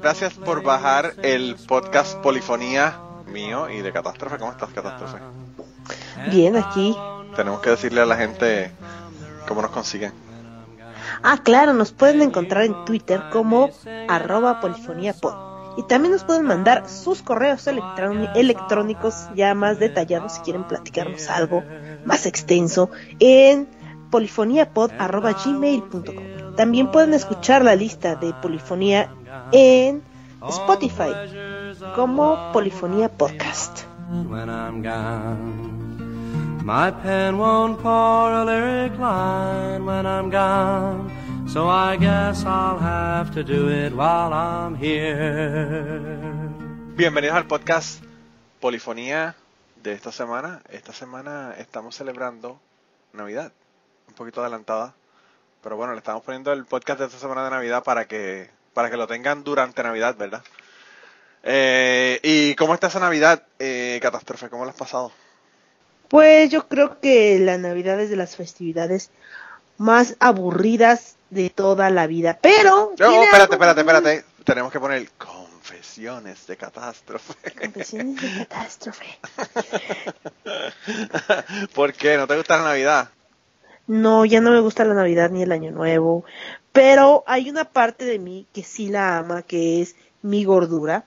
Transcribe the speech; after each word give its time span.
gracias 0.00 0.34
por 0.34 0.62
bajar 0.62 1.14
el 1.22 1.56
podcast 1.56 2.18
Polifonía 2.18 3.00
mío 3.26 3.68
y 3.68 3.82
de 3.82 3.92
Catástrofe. 3.92 4.38
¿Cómo 4.38 4.52
estás, 4.52 4.70
Catástrofe? 4.70 5.18
Bien, 6.30 6.56
aquí. 6.56 6.96
Tenemos 7.36 7.60
que 7.60 7.68
decirle 7.70 8.00
a 8.00 8.06
la 8.06 8.16
gente 8.16 8.72
cómo 9.46 9.62
nos 9.62 9.70
consiguen. 9.70 10.12
Ah, 11.22 11.38
claro, 11.42 11.72
nos 11.72 11.92
pueden 11.92 12.20
encontrar 12.22 12.64
en 12.64 12.84
Twitter 12.84 13.22
como 13.30 13.70
arroba 14.08 14.60
polifoniapod. 14.60 15.46
Y 15.76 15.84
también 15.84 16.12
nos 16.12 16.24
pueden 16.24 16.44
mandar 16.44 16.88
sus 16.88 17.22
correos 17.22 17.68
electrónicos 17.68 19.28
ya 19.36 19.54
más 19.54 19.78
detallados 19.78 20.32
si 20.32 20.40
quieren 20.40 20.64
platicarnos 20.64 21.28
algo 21.28 21.62
más 22.04 22.26
extenso 22.26 22.90
en 23.20 23.68
polifoniapod.gmail.com. 24.10 26.56
También 26.56 26.90
pueden 26.90 27.14
escuchar 27.14 27.64
la 27.64 27.76
lista 27.76 28.16
de 28.16 28.34
polifonía 28.42 29.14
en 29.52 30.02
Spotify 30.48 31.12
como 31.94 32.52
Polifonía 32.52 33.08
Podcast. 33.08 33.84
My 36.64 36.90
pen 37.02 37.38
won't 37.38 37.78
pour 37.80 38.32
a 38.32 38.44
lyric 38.44 38.98
line 38.98 39.86
when 39.86 40.06
I'm 40.06 40.30
gone, 40.30 41.10
so 41.48 41.68
I 41.68 41.96
guess 41.96 42.44
I'll 42.44 42.78
have 42.78 43.30
to 43.32 43.42
do 43.42 43.68
it 43.70 43.92
while 43.94 44.32
I'm 44.32 44.74
here. 44.74 46.00
Bienvenidos 46.96 47.36
al 47.36 47.46
podcast 47.46 48.02
Polifonía 48.60 49.34
de 49.82 49.92
esta 49.92 50.12
semana. 50.12 50.60
Esta 50.68 50.92
semana 50.92 51.54
estamos 51.56 51.94
celebrando 51.94 52.60
Navidad, 53.12 53.52
un 54.08 54.14
poquito 54.14 54.42
adelantada, 54.42 54.94
pero 55.62 55.76
bueno, 55.76 55.92
le 55.92 55.98
estamos 55.98 56.22
poniendo 56.22 56.52
el 56.52 56.66
podcast 56.66 57.00
de 57.00 57.06
esta 57.06 57.18
semana 57.18 57.44
de 57.44 57.50
Navidad 57.50 57.82
para 57.82 58.06
que 58.06 58.50
para 58.78 58.90
que 58.90 58.96
lo 58.96 59.08
tengan 59.08 59.42
durante 59.42 59.82
Navidad, 59.82 60.14
¿verdad? 60.16 60.40
Eh, 61.42 62.20
¿Y 62.22 62.54
cómo 62.54 62.74
está 62.74 62.86
esa 62.86 63.00
Navidad, 63.00 63.42
eh, 63.58 63.98
Catástrofe? 64.00 64.48
¿Cómo 64.48 64.62
lo 64.62 64.70
has 64.70 64.76
pasado? 64.76 65.10
Pues 66.06 66.48
yo 66.48 66.68
creo 66.68 67.00
que 67.00 67.40
la 67.40 67.58
Navidad 67.58 67.98
es 67.98 68.08
de 68.08 68.14
las 68.14 68.36
festividades 68.36 69.10
más 69.78 70.14
aburridas 70.20 71.16
de 71.30 71.50
toda 71.50 71.90
la 71.90 72.06
vida. 72.06 72.38
Pero. 72.40 72.92
No, 73.00 73.24
espérate, 73.24 73.54
espérate, 73.54 73.80
espérate. 73.80 74.24
Tenemos 74.44 74.70
que 74.70 74.78
poner 74.78 75.10
confesiones 75.18 76.46
de 76.46 76.56
catástrofe. 76.56 77.34
Confesiones 77.50 78.22
de 78.22 78.46
catástrofe. 78.46 79.18
¿Por 81.74 81.92
qué? 81.94 82.16
¿No 82.16 82.28
te 82.28 82.36
gusta 82.36 82.58
la 82.58 82.62
Navidad? 82.62 83.10
No, 83.88 84.26
ya 84.26 84.40
no 84.40 84.50
me 84.50 84.60
gusta 84.60 84.84
la 84.84 84.94
Navidad 84.94 85.30
ni 85.30 85.42
el 85.42 85.50
Año 85.50 85.72
Nuevo. 85.72 86.24
Pero 86.72 87.24
hay 87.26 87.50
una 87.50 87.64
parte 87.64 88.04
de 88.04 88.18
mí 88.18 88.46
que 88.52 88.62
sí 88.62 88.88
la 88.88 89.18
ama, 89.18 89.42
que 89.42 89.82
es 89.82 89.96
mi 90.22 90.44
gordura. 90.44 91.04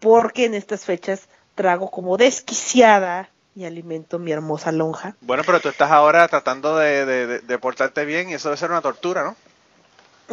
Porque 0.00 0.46
en 0.46 0.54
estas 0.54 0.84
fechas 0.84 1.28
trago 1.54 1.90
como 1.90 2.16
desquiciada 2.16 3.28
y 3.54 3.64
alimento 3.64 4.18
mi 4.18 4.32
hermosa 4.32 4.72
lonja. 4.72 5.14
Bueno, 5.20 5.42
pero 5.44 5.60
tú 5.60 5.68
estás 5.68 5.90
ahora 5.90 6.26
tratando 6.28 6.76
de, 6.78 7.40
de, 7.40 7.58
portarte 7.58 8.04
bien 8.06 8.30
y 8.30 8.34
eso 8.34 8.48
debe 8.48 8.56
ser 8.56 8.70
una 8.70 8.80
tortura, 8.80 9.22
¿no? 9.22 9.36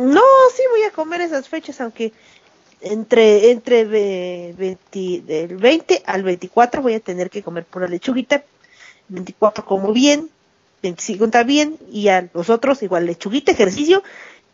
No, 0.01 0.21
sí 0.55 0.63
voy 0.71 0.83
a 0.83 0.91
comer 0.91 1.19
esas 1.21 1.49
fechas, 1.49 1.81
aunque 1.81 2.13
entre 2.79 3.51
entre 3.51 3.83
20, 3.83 5.21
del 5.25 5.57
20 5.57 6.03
al 6.05 6.23
24 6.23 6.81
voy 6.81 6.93
a 6.93 6.99
tener 7.01 7.29
que 7.29 7.43
comer 7.43 7.65
pura 7.65 7.87
lechuguita. 7.87 8.43
24 9.09 9.65
como 9.65 9.91
bien, 9.91 10.29
25 10.81 11.25
está 11.25 11.43
bien 11.43 11.77
y 11.91 12.07
a 12.09 12.29
los 12.33 12.49
otros 12.49 12.81
igual 12.83 13.05
lechuguita, 13.05 13.51
ejercicio, 13.51 14.03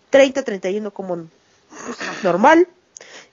30, 0.10 0.44
31 0.44 0.92
como 0.92 1.16
pues, 1.16 2.24
normal 2.24 2.68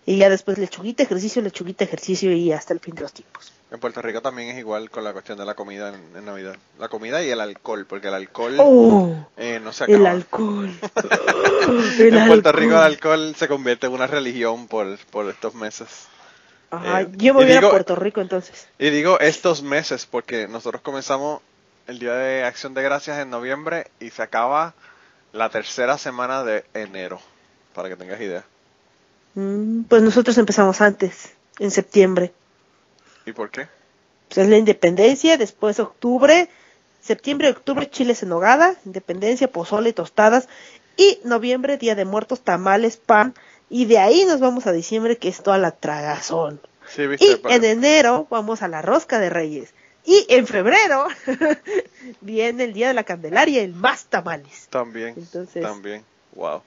y 0.04 0.18
ya 0.18 0.28
después 0.28 0.58
lechuguita, 0.58 1.02
ejercicio, 1.02 1.42
lechuguita, 1.42 1.84
ejercicio 1.84 2.32
y 2.32 2.52
hasta 2.52 2.74
el 2.74 2.80
fin 2.80 2.94
de 2.94 3.02
los 3.02 3.12
tiempos. 3.12 3.52
En 3.70 3.80
Puerto 3.80 4.02
Rico 4.02 4.20
también 4.20 4.50
es 4.50 4.58
igual 4.58 4.90
con 4.90 5.02
la 5.02 5.14
cuestión 5.14 5.38
de 5.38 5.46
la 5.46 5.54
comida 5.54 5.94
en, 6.14 6.24
Navidad. 6.26 6.56
La 6.78 6.88
comida 6.88 7.22
y 7.22 7.30
el 7.30 7.40
alcohol, 7.40 7.86
porque 7.88 8.08
el 8.08 8.14
alcohol 8.14 8.56
oh, 8.58 9.26
eh, 9.38 9.60
no 9.64 9.72
se 9.72 9.84
acaba. 9.84 9.98
El 9.98 10.06
alcohol. 10.06 10.70
en 11.98 12.26
Puerto 12.26 12.52
Rico 12.52 12.72
el 12.72 12.82
alcohol 12.82 13.34
se 13.34 13.48
convierte 13.48 13.86
en 13.86 13.94
una 13.94 14.06
religión 14.06 14.68
por, 14.68 14.98
por 15.06 15.30
estos 15.30 15.54
meses. 15.54 15.88
Ajá, 16.70 17.02
eh, 17.02 17.08
yo 17.12 17.32
voy 17.32 17.44
a 17.46 17.58
ir 17.58 17.64
a 17.64 17.70
Puerto 17.70 17.96
Rico 17.96 18.20
entonces. 18.20 18.66
Y 18.78 18.90
digo 18.90 19.18
estos 19.20 19.62
meses 19.62 20.04
porque 20.04 20.48
nosotros 20.48 20.82
comenzamos 20.82 21.40
el 21.86 21.98
Día 21.98 22.14
de 22.14 22.44
Acción 22.44 22.74
de 22.74 22.82
Gracias 22.82 23.18
en 23.18 23.30
noviembre 23.30 23.86
y 24.00 24.10
se 24.10 24.22
acaba 24.22 24.74
la 25.32 25.48
tercera 25.48 25.98
semana 25.98 26.44
de 26.44 26.64
enero, 26.74 27.20
para 27.74 27.88
que 27.88 27.96
tengas 27.96 28.20
idea. 28.20 28.44
Mm, 29.34 29.82
pues 29.84 30.02
nosotros 30.02 30.36
empezamos 30.38 30.80
antes, 30.80 31.32
en 31.58 31.70
septiembre. 31.70 32.32
¿Y 33.24 33.32
por 33.32 33.50
qué? 33.50 33.68
Pues 34.28 34.38
es 34.38 34.48
la 34.48 34.58
independencia, 34.58 35.36
después 35.36 35.80
octubre, 35.80 36.48
septiembre, 37.00 37.50
octubre, 37.50 37.88
chiles 37.88 38.22
en 38.22 38.28
nogada, 38.28 38.76
independencia, 38.84 39.50
pozole, 39.50 39.92
tostadas, 39.92 40.48
y 40.96 41.20
noviembre, 41.24 41.78
día 41.78 41.94
de 41.94 42.04
muertos, 42.04 42.42
tamales, 42.42 42.96
pan, 42.96 43.34
y 43.70 43.86
de 43.86 43.98
ahí 43.98 44.24
nos 44.26 44.40
vamos 44.40 44.66
a 44.66 44.72
diciembre, 44.72 45.16
que 45.16 45.28
es 45.28 45.42
toda 45.42 45.56
la 45.58 45.70
tragazón. 45.70 46.60
Sí, 46.86 47.06
¿viste? 47.06 47.24
Y 47.26 47.52
en 47.52 47.64
enero 47.64 48.26
vamos 48.30 48.62
a 48.62 48.68
la 48.68 48.82
rosca 48.82 49.18
de 49.18 49.30
reyes. 49.30 49.72
Y 50.04 50.26
en 50.28 50.46
febrero 50.46 51.06
viene 52.20 52.64
el 52.64 52.72
día 52.72 52.88
de 52.88 52.94
la 52.94 53.04
Candelaria, 53.04 53.62
el 53.62 53.74
más 53.74 54.06
tamales. 54.06 54.66
También. 54.68 55.14
Entonces, 55.16 55.62
también. 55.62 56.04
Wow. 56.34 56.62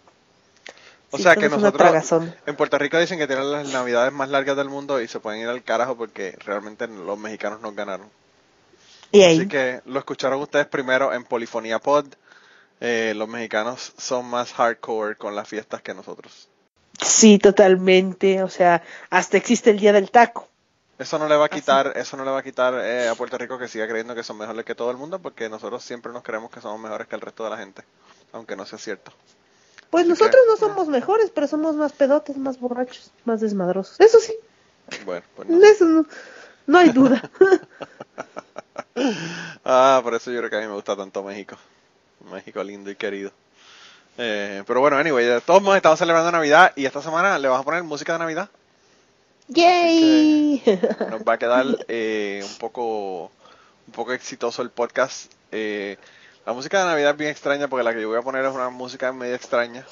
O 1.12 1.18
sea 1.18 1.36
que 1.36 1.50
nosotros 1.50 2.12
en 2.46 2.56
Puerto 2.56 2.78
Rico 2.78 3.00
dicen 3.00 3.18
que 3.18 3.28
tienen 3.28 3.52
las 3.52 3.72
navidades 3.72 4.12
más 4.12 4.30
largas 4.30 4.58
del 4.58 4.70
mundo 4.70 5.00
y 5.02 5.08
se 5.08 5.20
pueden 5.20 5.42
ir 5.42 5.48
al 5.48 5.64
carajo 5.64 5.96
porque 5.96 6.38
realmente 6.40 6.88
los 6.88 7.18
mexicanos 7.18 7.62
nos 7.62 7.76
ganaron. 7.76 8.10
Así 9.14 9.48
que 9.48 9.82
lo 9.86 10.00
escucharon 10.00 10.42
ustedes 10.42 10.68
primero 10.68 11.14
en 11.14 11.24
Polifonía 11.24 11.80
Pod. 11.80 12.08
Eh, 12.82 13.14
los 13.16 13.30
mexicanos 13.30 13.94
son 13.98 14.26
más 14.26 14.52
hardcore 14.54 15.16
con 15.16 15.36
las 15.36 15.48
fiestas 15.48 15.82
que 15.82 15.94
nosotros. 15.94 16.50
Sí, 17.02 17.40
totalmente. 17.40 18.44
O 18.44 18.50
sea, 18.50 18.84
hasta 19.10 19.38
existe 19.38 19.70
el 19.70 19.80
día 19.80 19.94
del 19.94 20.12
taco. 20.12 20.50
Eso 20.98 21.20
no 21.20 21.28
le 21.28 21.36
va 21.36 21.46
a 21.46 21.50
quitar, 21.50 21.94
eso 21.96 22.16
no 22.16 22.24
le 22.24 22.32
va 22.32 22.40
a 22.40 22.44
quitar 22.44 22.74
eh, 22.76 23.10
a 23.10 23.16
Puerto 23.16 23.38
Rico 23.38 23.58
que 23.58 23.68
siga 23.68 23.88
creyendo 23.88 24.16
que 24.16 24.24
son 24.24 24.38
mejores 24.38 24.64
que 24.64 24.76
todo 24.76 24.92
el 24.92 24.98
mundo, 24.98 25.20
porque 25.20 25.50
nosotros 25.50 25.84
siempre 25.84 26.14
nos 26.14 26.24
creemos 26.24 26.50
que 26.50 26.62
somos 26.62 26.80
mejores 26.80 27.08
que 27.08 27.16
el 27.16 27.22
resto 27.22 27.44
de 27.44 27.50
la 27.50 27.58
gente, 27.58 27.84
aunque 28.32 28.56
no 28.56 28.66
sea 28.66 28.80
cierto. 28.80 29.12
Pues 29.90 30.08
nosotros 30.08 30.42
no 30.48 30.56
somos 30.56 30.88
mejores, 30.88 31.32
pero 31.34 31.48
somos 31.48 31.76
más 31.76 31.92
pedotes, 31.92 32.38
más 32.38 32.60
borrachos, 32.60 33.12
más 33.26 33.42
desmadrosos. 33.42 34.00
Eso 34.00 34.20
sí. 34.20 34.34
Bueno, 35.06 35.26
pues 35.36 35.50
no. 35.50 35.66
Eso 35.66 35.86
no, 35.86 36.06
no 36.68 36.78
hay 36.78 36.90
duda. 36.90 37.30
ah, 39.66 40.00
por 40.02 40.16
eso 40.16 40.32
yo 40.32 40.40
creo 40.40 40.50
que 40.50 40.58
a 40.58 40.62
mí 40.62 40.68
me 40.68 40.74
gusta 40.74 40.96
tanto 40.96 41.24
México. 41.24 41.58
México 42.32 42.64
lindo 42.64 42.90
y 42.90 42.96
querido. 42.96 43.32
Eh, 44.18 44.64
pero 44.66 44.80
bueno, 44.80 44.98
anyway, 44.98 45.42
todos 45.46 45.62
estamos 45.76 46.00
celebrando 46.00 46.32
Navidad 46.32 46.72
y 46.76 46.86
esta 46.86 47.02
semana 47.02 47.38
le 47.38 47.48
vamos 47.48 47.62
a 47.62 47.66
poner 47.66 47.84
música 47.84 48.14
de 48.14 48.20
Navidad. 48.20 48.50
¡Yay! 49.48 50.64
Nos 51.10 51.22
va 51.22 51.34
a 51.34 51.38
quedar 51.38 51.66
eh, 51.88 52.42
un 52.44 52.58
poco 52.58 53.32
un 53.88 53.94
poco 53.94 54.14
exitoso 54.14 54.62
el 54.62 54.70
podcast. 54.70 55.32
Eh, 55.52 55.98
la 56.46 56.54
música 56.54 56.80
de 56.80 56.86
Navidad 56.86 57.12
es 57.12 57.18
bien 57.18 57.32
extraña 57.32 57.68
porque 57.68 57.84
la 57.84 57.94
que 57.94 58.02
yo 58.02 58.10
voy 58.10 58.18
a 58.18 58.22
poner 58.22 58.46
es 58.46 58.54
una 58.54 58.70
música 58.70 59.12
medio 59.12 59.36
extraña. 59.36 59.86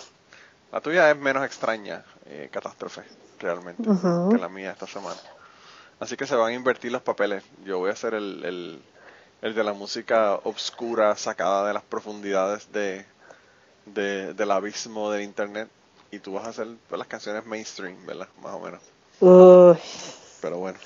La 0.71 0.81
tuya 0.81 1.11
es 1.11 1.17
menos 1.17 1.45
extraña, 1.45 2.03
eh, 2.25 2.49
Catástrofe, 2.51 3.03
realmente, 3.39 3.83
que 3.83 4.37
la 4.37 4.49
mía 4.49 4.71
esta 4.71 4.87
semana. 4.87 5.19
Así 5.99 6.17
que 6.17 6.25
se 6.25 6.35
van 6.35 6.51
a 6.51 6.53
invertir 6.53 6.91
los 6.91 7.03
papeles. 7.03 7.43
Yo 7.63 7.77
voy 7.77 7.91
a 7.91 7.93
hacer 7.93 8.15
el, 8.15 8.81
el, 9.41 9.53
de 9.53 9.63
la 9.63 9.73
música 9.73 10.35
obscura 10.43 11.15
sacada 11.15 11.67
de 11.67 11.73
las 11.73 11.83
profundidades 11.83 12.71
de, 12.71 13.05
del 13.85 14.51
abismo 14.51 15.11
del 15.11 15.21
internet. 15.21 15.69
Y 16.09 16.19
tú 16.19 16.33
vas 16.33 16.45
a 16.45 16.49
hacer 16.49 16.67
las 16.89 17.07
canciones 17.07 17.45
mainstream, 17.45 18.05
¿verdad? 18.05 18.27
Más 18.41 18.53
o 18.53 18.59
menos. 18.59 18.81
Pero 19.19 20.57
bueno. 20.57 20.79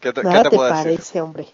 ¿Qué 0.00 0.12
te, 0.12 0.22
¿qué 0.22 0.42
te, 0.42 0.50
puedo 0.50 0.70
parece, 0.70 1.20
hombre? 1.20 1.48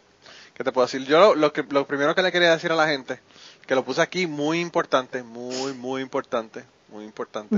¿Qué 0.55 0.63
te 0.63 0.71
puedo 0.71 0.87
decir? 0.87 1.05
Yo 1.07 1.35
lo, 1.35 1.53
que, 1.53 1.63
lo 1.63 1.87
primero 1.87 2.15
que 2.15 2.23
le 2.23 2.31
quería 2.31 2.53
decir 2.53 2.71
a 2.71 2.77
la 2.77 2.87
gente, 2.87 3.21
que 3.67 3.75
lo 3.75 3.85
puse 3.85 4.03
aquí 4.03 4.27
muy 4.27 4.61
importante, 4.61 5.23
muy, 5.23 5.73
muy 5.73 6.03
importante, 6.03 6.65
muy 6.89 7.05
importante, 7.05 7.57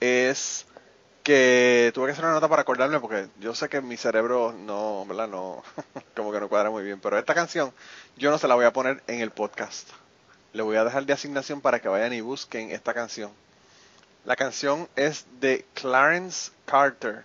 es 0.00 0.66
que 1.22 1.92
tuve 1.94 2.06
que 2.06 2.12
hacer 2.12 2.24
una 2.24 2.34
nota 2.34 2.48
para 2.48 2.62
acordarme 2.62 2.98
porque 2.98 3.28
yo 3.38 3.54
sé 3.54 3.68
que 3.68 3.80
mi 3.80 3.96
cerebro 3.96 4.52
no, 4.52 5.06
¿verdad? 5.06 5.28
No, 5.28 5.62
como 6.16 6.32
que 6.32 6.40
no 6.40 6.48
cuadra 6.48 6.70
muy 6.70 6.82
bien, 6.82 7.00
pero 7.00 7.18
esta 7.18 7.34
canción 7.34 7.72
yo 8.16 8.30
no 8.30 8.38
se 8.38 8.48
la 8.48 8.54
voy 8.54 8.64
a 8.64 8.72
poner 8.72 9.02
en 9.06 9.20
el 9.20 9.30
podcast. 9.30 9.88
Le 10.52 10.62
voy 10.62 10.76
a 10.76 10.84
dejar 10.84 11.06
de 11.06 11.12
asignación 11.12 11.60
para 11.60 11.80
que 11.80 11.88
vayan 11.88 12.12
y 12.12 12.20
busquen 12.20 12.70
esta 12.70 12.92
canción. 12.92 13.30
La 14.24 14.36
canción 14.36 14.88
es 14.96 15.24
de 15.40 15.64
Clarence 15.74 16.50
Carter. 16.64 17.24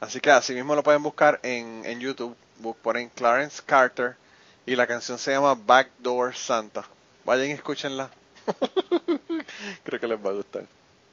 Así 0.00 0.20
que 0.20 0.30
así 0.30 0.54
mismo 0.54 0.74
lo 0.74 0.82
pueden 0.82 1.02
buscar 1.02 1.40
en, 1.42 1.82
en 1.84 2.00
YouTube 2.00 2.36
ponen 2.82 3.08
Clarence 3.10 3.62
Carter 3.64 4.16
y 4.64 4.76
la 4.76 4.86
canción 4.86 5.18
se 5.18 5.32
llama 5.32 5.54
Backdoor 5.54 6.34
Santa. 6.34 6.84
Vayan 7.24 7.48
y 7.48 7.52
escúchenla. 7.52 8.10
Creo 9.84 10.00
que 10.00 10.06
les 10.06 10.18
va 10.18 10.30
a 10.30 10.34
gustar. 10.34 10.64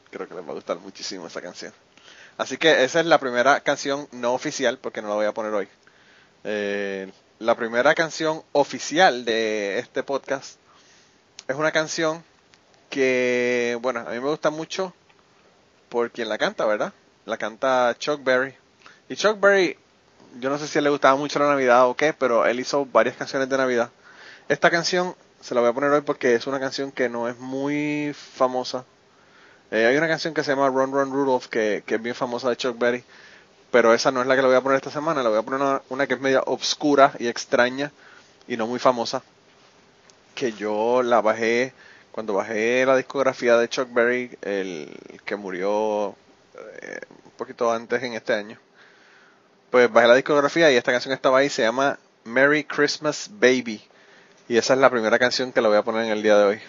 Creo 0.10 0.28
que 0.28 0.36
les 0.36 0.46
va 0.46 0.52
a 0.52 0.56
gustar 0.56 0.78
muchísimo 0.80 1.28
esa 1.28 1.42
canción. 1.42 1.74
Así 2.38 2.58
que 2.58 2.84
esa 2.84 3.00
es 3.00 3.06
la 3.06 3.20
primera 3.20 3.60
canción 3.60 4.08
no 4.12 4.34
oficial, 4.34 4.78
porque 4.80 5.02
no 5.02 5.10
la 5.10 5.16
voy 5.16 5.26
a 5.26 5.34
poner 5.34 5.54
hoy. 5.54 5.68
Eh, 6.44 7.12
la 7.40 7.56
primera 7.56 7.94
canción 7.94 8.44
oficial 8.54 9.26
de 9.26 9.80
este 9.80 10.04
podcast 10.04 10.58
es 11.48 11.56
una 11.56 11.72
canción 11.72 12.24
que, 12.90 13.78
bueno, 13.82 14.02
a 14.02 14.12
mí 14.12 14.20
me 14.20 14.30
gusta 14.30 14.50
mucho 14.50 14.94
por 15.90 16.12
quien 16.12 16.30
la 16.30 16.38
canta, 16.38 16.66
¿verdad? 16.66 16.94
La 17.26 17.38
canta 17.38 17.96
Chuck 18.00 18.24
Berry. 18.24 18.56
Y 19.14 19.16
Chuck 19.16 19.40
Berry, 19.40 19.78
yo 20.40 20.50
no 20.50 20.58
sé 20.58 20.68
si 20.68 20.82
le 20.82 20.90
gustaba 20.90 21.16
mucho 21.16 21.38
la 21.38 21.46
Navidad 21.46 21.88
o 21.88 21.96
qué, 21.96 22.14
pero 22.14 22.48
él 22.48 22.60
hizo 22.60 22.84
varias 22.88 23.16
canciones 23.16 23.48
de 23.48 23.56
Navidad. 23.58 23.92
Esta 24.50 24.72
canción 24.72 25.16
se 25.40 25.54
la 25.54 25.62
voy 25.62 25.70
a 25.70 25.74
poner 25.74 25.92
hoy 25.92 26.02
porque 26.02 26.34
es 26.34 26.48
una 26.48 26.60
canción 26.60 26.92
que 26.92 27.10
no 27.10 27.30
es 27.30 27.38
muy 27.38 28.16
famosa. 28.16 28.86
Eh, 29.70 29.86
hay 29.86 29.96
una 29.98 30.08
canción 30.08 30.34
que 30.34 30.44
se 30.44 30.50
llama 30.50 30.68
Run 30.70 30.92
Run 30.92 31.12
Rudolph 31.12 31.46
que, 31.46 31.84
es 31.86 32.02
bien 32.02 32.16
famosa 32.16 32.50
de 32.50 32.58
Chuck 32.58 32.76
Berry, 32.80 33.04
pero 33.70 33.94
esa 33.94 34.10
no 34.10 34.20
es 34.20 34.26
la 34.26 34.36
que 34.36 34.42
le 34.42 34.48
voy 34.48 34.58
a 34.58 34.62
poner 34.62 34.78
esta 34.78 34.90
semana. 34.90 35.22
Le 35.22 35.30
voy 35.30 35.38
a 35.38 35.44
poner 35.44 35.62
una, 35.62 35.84
una 35.90 36.08
que 36.08 36.16
es 36.16 36.20
media 36.20 36.42
obscura 36.48 37.14
y 37.20 37.28
extraña 37.28 37.92
y 38.48 38.58
no 38.58 38.66
muy 38.66 38.80
famosa. 38.80 39.22
Que 40.34 40.54
yo 40.54 41.04
la 41.04 41.22
bajé 41.22 41.72
cuando 42.12 42.34
bajé 42.34 42.84
la 42.88 42.98
discografía 42.98 43.58
de 43.58 43.70
Chuck 43.70 43.94
Berry, 43.94 44.36
el 44.42 44.90
que 45.24 45.36
murió 45.36 46.16
eh, 46.82 47.02
un 47.26 47.32
poquito 47.38 47.72
antes 47.72 48.02
en 48.02 48.14
este 48.16 48.34
año. 48.34 48.58
Pues 49.74 49.92
bajé 49.92 50.08
la 50.08 50.14
discografía 50.14 50.72
y 50.72 50.76
esta 50.76 50.92
canción 50.92 51.16
estaba 51.16 51.40
ahí, 51.40 51.50
se 51.50 51.64
llama 51.64 51.98
Merry 52.26 52.64
Christmas 52.64 53.28
Baby. 53.40 53.82
Y 54.48 54.58
esa 54.58 54.76
es 54.76 54.80
la 54.80 54.92
primera 54.92 55.18
canción 55.18 55.52
que 55.52 55.62
la 55.62 55.68
voy 55.68 55.78
a 55.78 55.82
poner 55.82 56.06
en 56.06 56.12
el 56.12 56.22
día 56.22 56.38
de 56.38 56.44
hoy. 56.44 56.60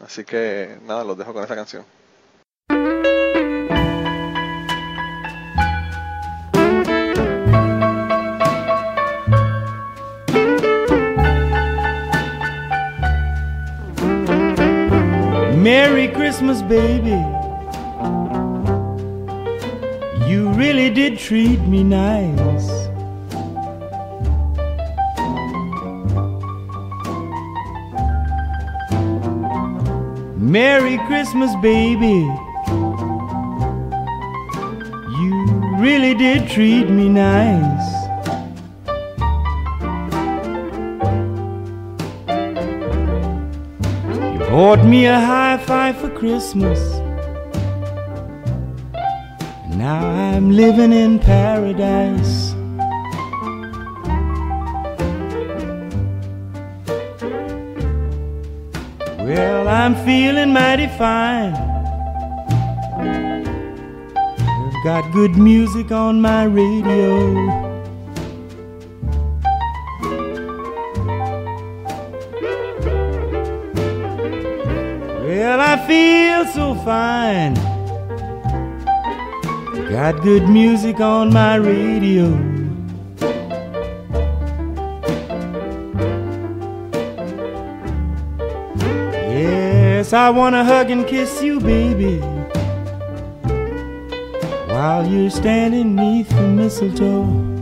Así 0.00 0.24
que 0.24 0.78
nada, 0.86 1.04
los 1.04 1.18
dejo 1.18 1.34
con 1.34 1.44
esa 1.44 1.54
canción. 1.54 1.84
Merry 15.58 16.10
Christmas, 16.14 16.66
baby. 16.66 17.33
You 20.34 20.48
really 20.48 20.90
did 20.90 21.16
treat 21.16 21.60
me 21.60 21.84
nice. 21.84 22.68
Merry 30.36 30.98
Christmas, 31.06 31.54
baby. 31.62 32.26
You 35.20 35.46
really 35.78 36.14
did 36.14 36.48
treat 36.48 36.90
me 36.90 37.08
nice. 37.08 37.88
You 44.32 44.38
bought 44.50 44.84
me 44.84 45.06
a 45.06 45.14
high 45.14 45.58
five 45.58 45.96
for 45.96 46.10
Christmas. 46.10 47.03
Now 49.84 50.06
I'm 50.08 50.50
living 50.50 50.94
in 50.94 51.18
paradise. 51.18 52.54
Well, 59.18 59.68
I'm 59.68 59.94
feeling 60.06 60.54
mighty 60.54 60.86
fine. 60.96 61.52
I've 64.64 64.84
got 64.84 65.12
good 65.12 65.36
music 65.36 65.92
on 65.92 66.18
my 66.18 66.44
radio. 66.44 67.34
Well, 75.26 75.60
I 75.60 75.76
feel 75.86 76.46
so 76.54 76.74
fine. 76.86 77.73
Got 79.94 80.22
good 80.24 80.48
music 80.48 80.98
on 80.98 81.32
my 81.32 81.54
radio. 81.54 82.26
Yes, 89.30 90.12
I 90.12 90.30
wanna 90.30 90.64
hug 90.64 90.90
and 90.90 91.06
kiss 91.06 91.40
you, 91.44 91.60
baby. 91.60 92.18
While 94.66 95.06
you're 95.06 95.30
standing 95.30 95.94
neath 95.94 96.28
the 96.30 96.42
mistletoe. 96.42 97.53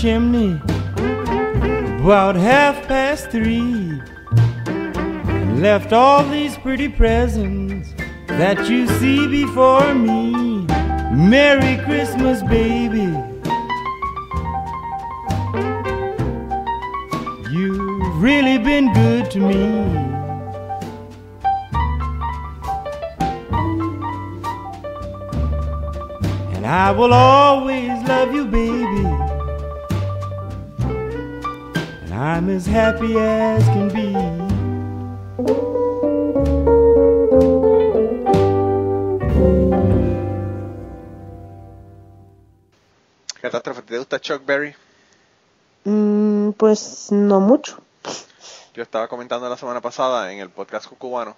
Chimney 0.00 0.58
about 2.00 2.34
half 2.34 2.88
past 2.88 3.30
three 3.30 4.00
and 4.66 5.60
left 5.60 5.92
all 5.92 6.26
these 6.30 6.56
pretty 6.56 6.88
presents 6.88 7.92
that 8.26 8.66
you 8.66 8.86
see 8.98 9.26
before 9.28 9.92
me. 9.92 10.64
Merry 11.12 11.76
Christmas, 11.84 12.42
baby. 12.44 13.12
You've 17.52 18.22
really 18.22 18.56
been 18.56 18.94
good 18.94 19.30
to 19.32 19.38
me. 19.38 19.64
And 26.56 26.64
I 26.64 26.90
will 26.90 27.12
always 27.12 28.02
love 28.08 28.32
you, 28.32 28.46
baby. 28.46 29.09
I'm 32.20 32.50
as 32.50 32.66
happy 32.66 33.16
as 33.16 33.64
can 33.64 33.88
be. 33.88 34.12
Catástrofe, 43.40 43.80
¿te 43.80 43.96
gusta 43.96 44.20
Chuck 44.20 44.44
Berry? 44.44 44.74
Mm, 45.84 46.50
pues 46.50 47.10
no 47.10 47.40
mucho. 47.40 47.78
Yo 48.74 48.82
estaba 48.82 49.08
comentando 49.08 49.48
la 49.48 49.56
semana 49.56 49.80
pasada 49.80 50.30
en 50.30 50.40
el 50.40 50.50
podcast 50.50 50.88
cubano 50.88 51.34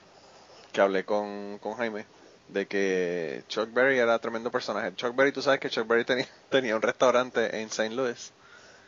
que 0.73 0.81
hablé 0.81 1.05
con, 1.05 1.61
con 1.61 1.75
Jaime 1.75 2.07
de 2.49 2.67
que 2.67 3.45
Chuck 3.47 3.73
Berry 3.73 4.01
era 4.01 4.19
tremendo 4.19 4.51
personaje. 4.51 4.93
Chuck 4.97 5.15
Berry, 5.15 5.31
tú 5.31 5.43
sabes 5.43 5.61
que 5.61 5.71
Chuck 5.71 5.87
Berry 5.87 6.05
tenía, 6.05 6.27
tenía 6.51 6.75
un 6.75 6.83
restaurante 6.83 7.61
en 7.61 7.69
St. 7.69 7.95
Louis 7.95 8.33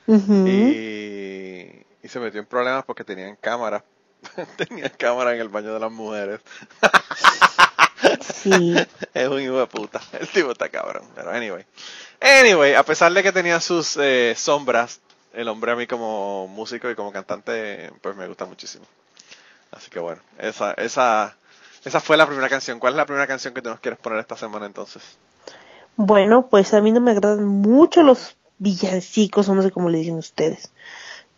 Y, 0.07 1.85
y 2.03 2.09
se 2.09 2.21
metió 2.21 2.41
en 2.41 2.47
problemas 2.47 2.85
porque 2.85 3.05
tenían 3.05 3.37
cámaras. 3.37 3.83
tenían 4.57 4.93
cámara 4.99 5.35
en 5.35 5.41
el 5.41 5.49
baño 5.49 5.75
de 5.75 5.81
las 5.81 5.93
mujeres. 5.93 6.41
Sí. 8.21 8.77
es 9.15 9.29
un 9.29 9.41
hijo 9.41 9.59
de 9.59 9.67
puta. 9.67 10.01
El 10.13 10.29
tipo 10.29 10.53
está 10.53 10.69
cabrón. 10.69 11.05
Pero 11.15 11.31
anyway. 11.31 11.65
Anyway, 12.21 12.75
a 12.75 12.83
pesar 12.83 13.13
de 13.13 13.23
que 13.23 13.33
tenía 13.33 13.61
sus 13.61 13.97
eh, 13.97 14.35
sombras, 14.37 15.01
el 15.33 15.49
hombre 15.49 15.73
a 15.73 15.77
mí 15.77 15.87
como 15.87 16.47
músico 16.49 16.91
y 16.91 16.95
como 16.95 17.13
cantante, 17.13 17.91
pues 18.01 18.17
me 18.17 18.27
gusta 18.27 18.47
muchísimo. 18.47 18.85
Así 19.73 19.91
que 19.91 19.99
bueno, 19.99 20.23
esa, 20.39 20.73
esa, 20.75 21.37
esa 21.85 22.01
fue 22.01 22.17
la 22.17 22.27
primera 22.27 22.49
canción. 22.49 22.79
¿Cuál 22.79 22.93
es 22.93 22.97
la 22.97 23.07
primera 23.07 23.27
canción 23.27 23.53
que 23.53 23.63
tú 23.63 23.71
nos 23.71 23.81
quieres 23.81 23.99
poner 23.99 24.21
esta 24.21 24.37
semana 24.37 24.67
entonces? 24.67 25.03
Bueno, 25.97 26.49
pues 26.49 26.75
a 26.75 26.81
mí 26.81 26.93
no 26.93 27.01
me 27.01 27.13
agradan 27.13 27.45
mucho 27.45 28.03
los 28.03 28.37
villancicos, 28.59 29.49
o 29.49 29.55
no 29.55 29.63
sé 29.63 29.71
cómo 29.71 29.89
le 29.91 29.99
dicen 29.99 30.15
ustedes. 30.15 30.71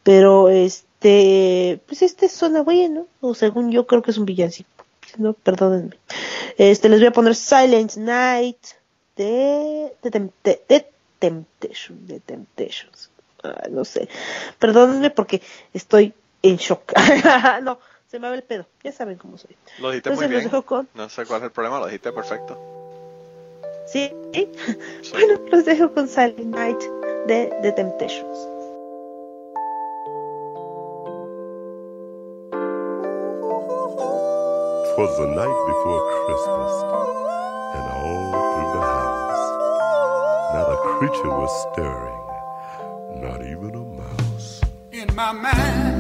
Pero 0.03 0.49
este, 0.49 1.81
pues 1.87 2.03
este 2.03 2.29
suena 2.29 2.63
bueno, 2.63 3.07
o 3.21 3.35
según 3.35 3.71
yo 3.71 3.87
creo 3.87 4.03
que 4.03 4.11
es 4.11 4.19
un 4.19 4.27
villancico. 4.27 4.71
No, 5.19 5.33
perdónenme. 5.33 5.97
Este, 6.59 6.89
les 6.89 7.01
voy 7.01 7.09
a 7.09 7.13
poner 7.13 7.35
Silent 7.35 7.97
Night 7.97 8.59
de, 9.17 9.93
de, 10.03 10.31
de 10.69 10.87
Temptation, 11.19 12.07
de 12.07 12.21
Temptations. 12.21 13.11
Ah, 13.43 13.67
no 13.71 13.85
sé. 13.85 14.09
Perdónenme 14.59 15.11
porque 15.11 15.43
estoy 15.73 16.15
en 16.43 16.57
shock. 16.57 16.93
no, 17.63 17.79
se 18.09 18.19
me 18.19 18.29
va 18.29 18.35
el 18.35 18.43
pedo. 18.43 18.67
Ya 18.83 18.93
saben 18.93 19.17
cómo 19.17 19.39
soy. 19.39 19.57
Lo 19.79 19.91
dijiste 19.91 20.11
muy 20.11 20.27
bien. 20.29 20.51
No 20.95 21.09
sé 21.09 21.25
cuál 21.27 21.41
es 21.41 21.45
el 21.45 21.53
problema, 21.53 21.81
lo 21.81 21.87
dijiste 21.87 22.13
perfecto. 22.13 22.76
¿Sí? 23.87 24.11
bueno, 25.13 25.41
los 25.51 25.65
dejo 25.65 25.93
con 25.93 26.09
Silent 26.09 26.55
Night 26.55 26.81
de 27.29 27.53
The 27.63 27.73
Temptations. 27.73 28.57
was 34.97 35.19
the 35.19 35.27
night 35.27 35.59
before 35.69 36.01
Christmas, 36.25 36.73
and 37.77 37.85
all 38.01 38.33
through 38.33 38.73
the 38.73 38.85
house, 38.97 39.45
not 40.55 40.73
a 40.73 40.79
creature 40.97 41.29
was 41.29 41.53
stirring, 41.69 42.23
not 43.21 43.43
even 43.43 43.75
a 43.75 43.85
mouse. 43.85 44.63
In 44.93 45.15
my 45.15 45.33
mind. 45.33 45.96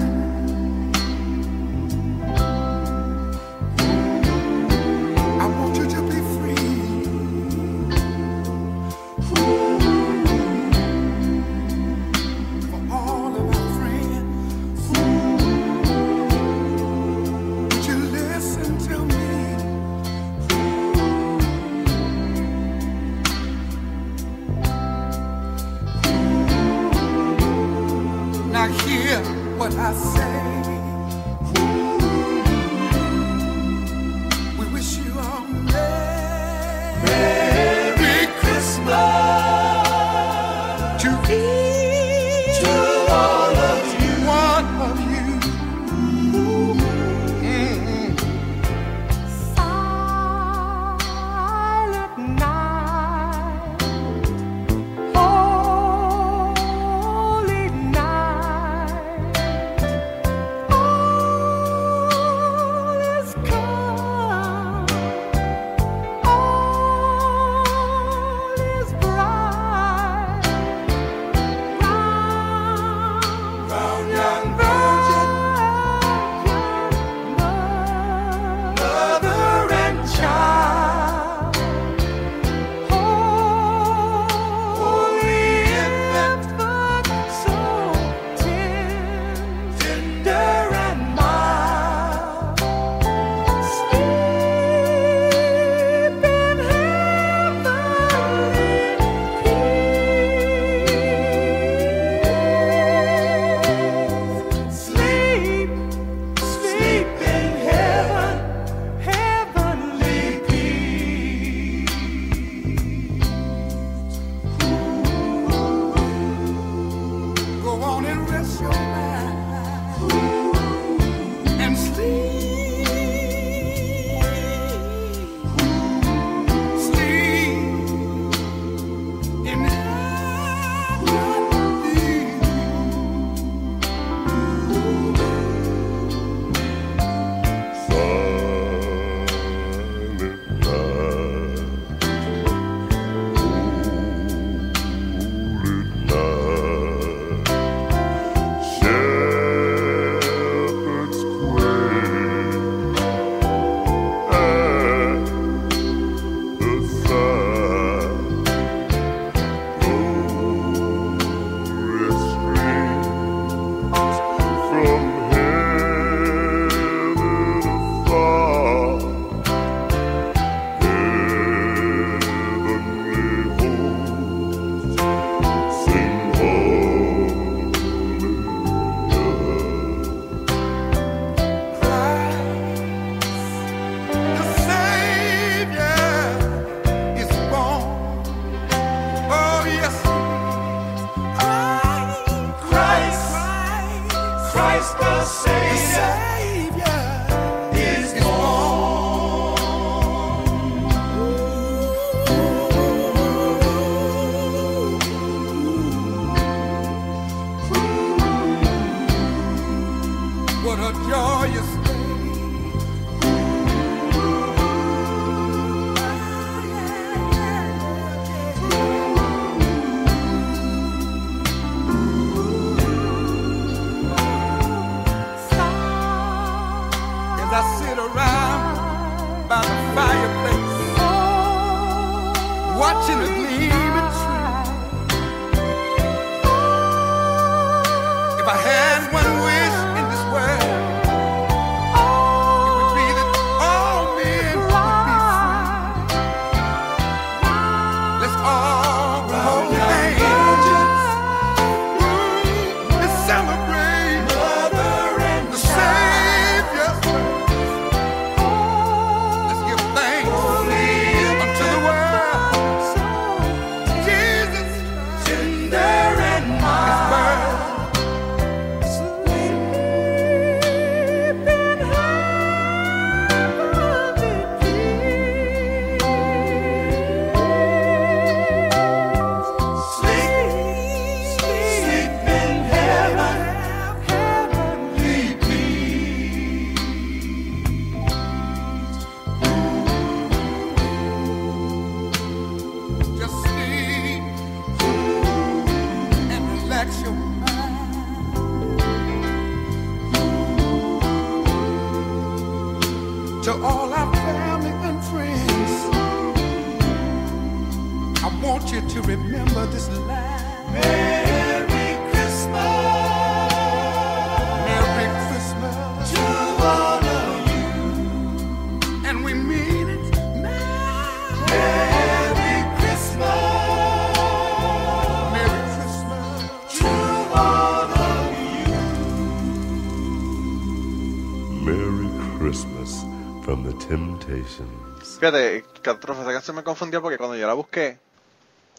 Fíjate, 335.19 335.65
Catástrofe, 335.83 336.23
esa 336.23 336.33
canción 336.33 336.57
me 336.57 336.65
confundió 336.65 337.01
porque 337.01 337.19
cuando 337.19 337.37
yo 337.37 337.47
la 337.47 337.55
busqué, 337.55 337.99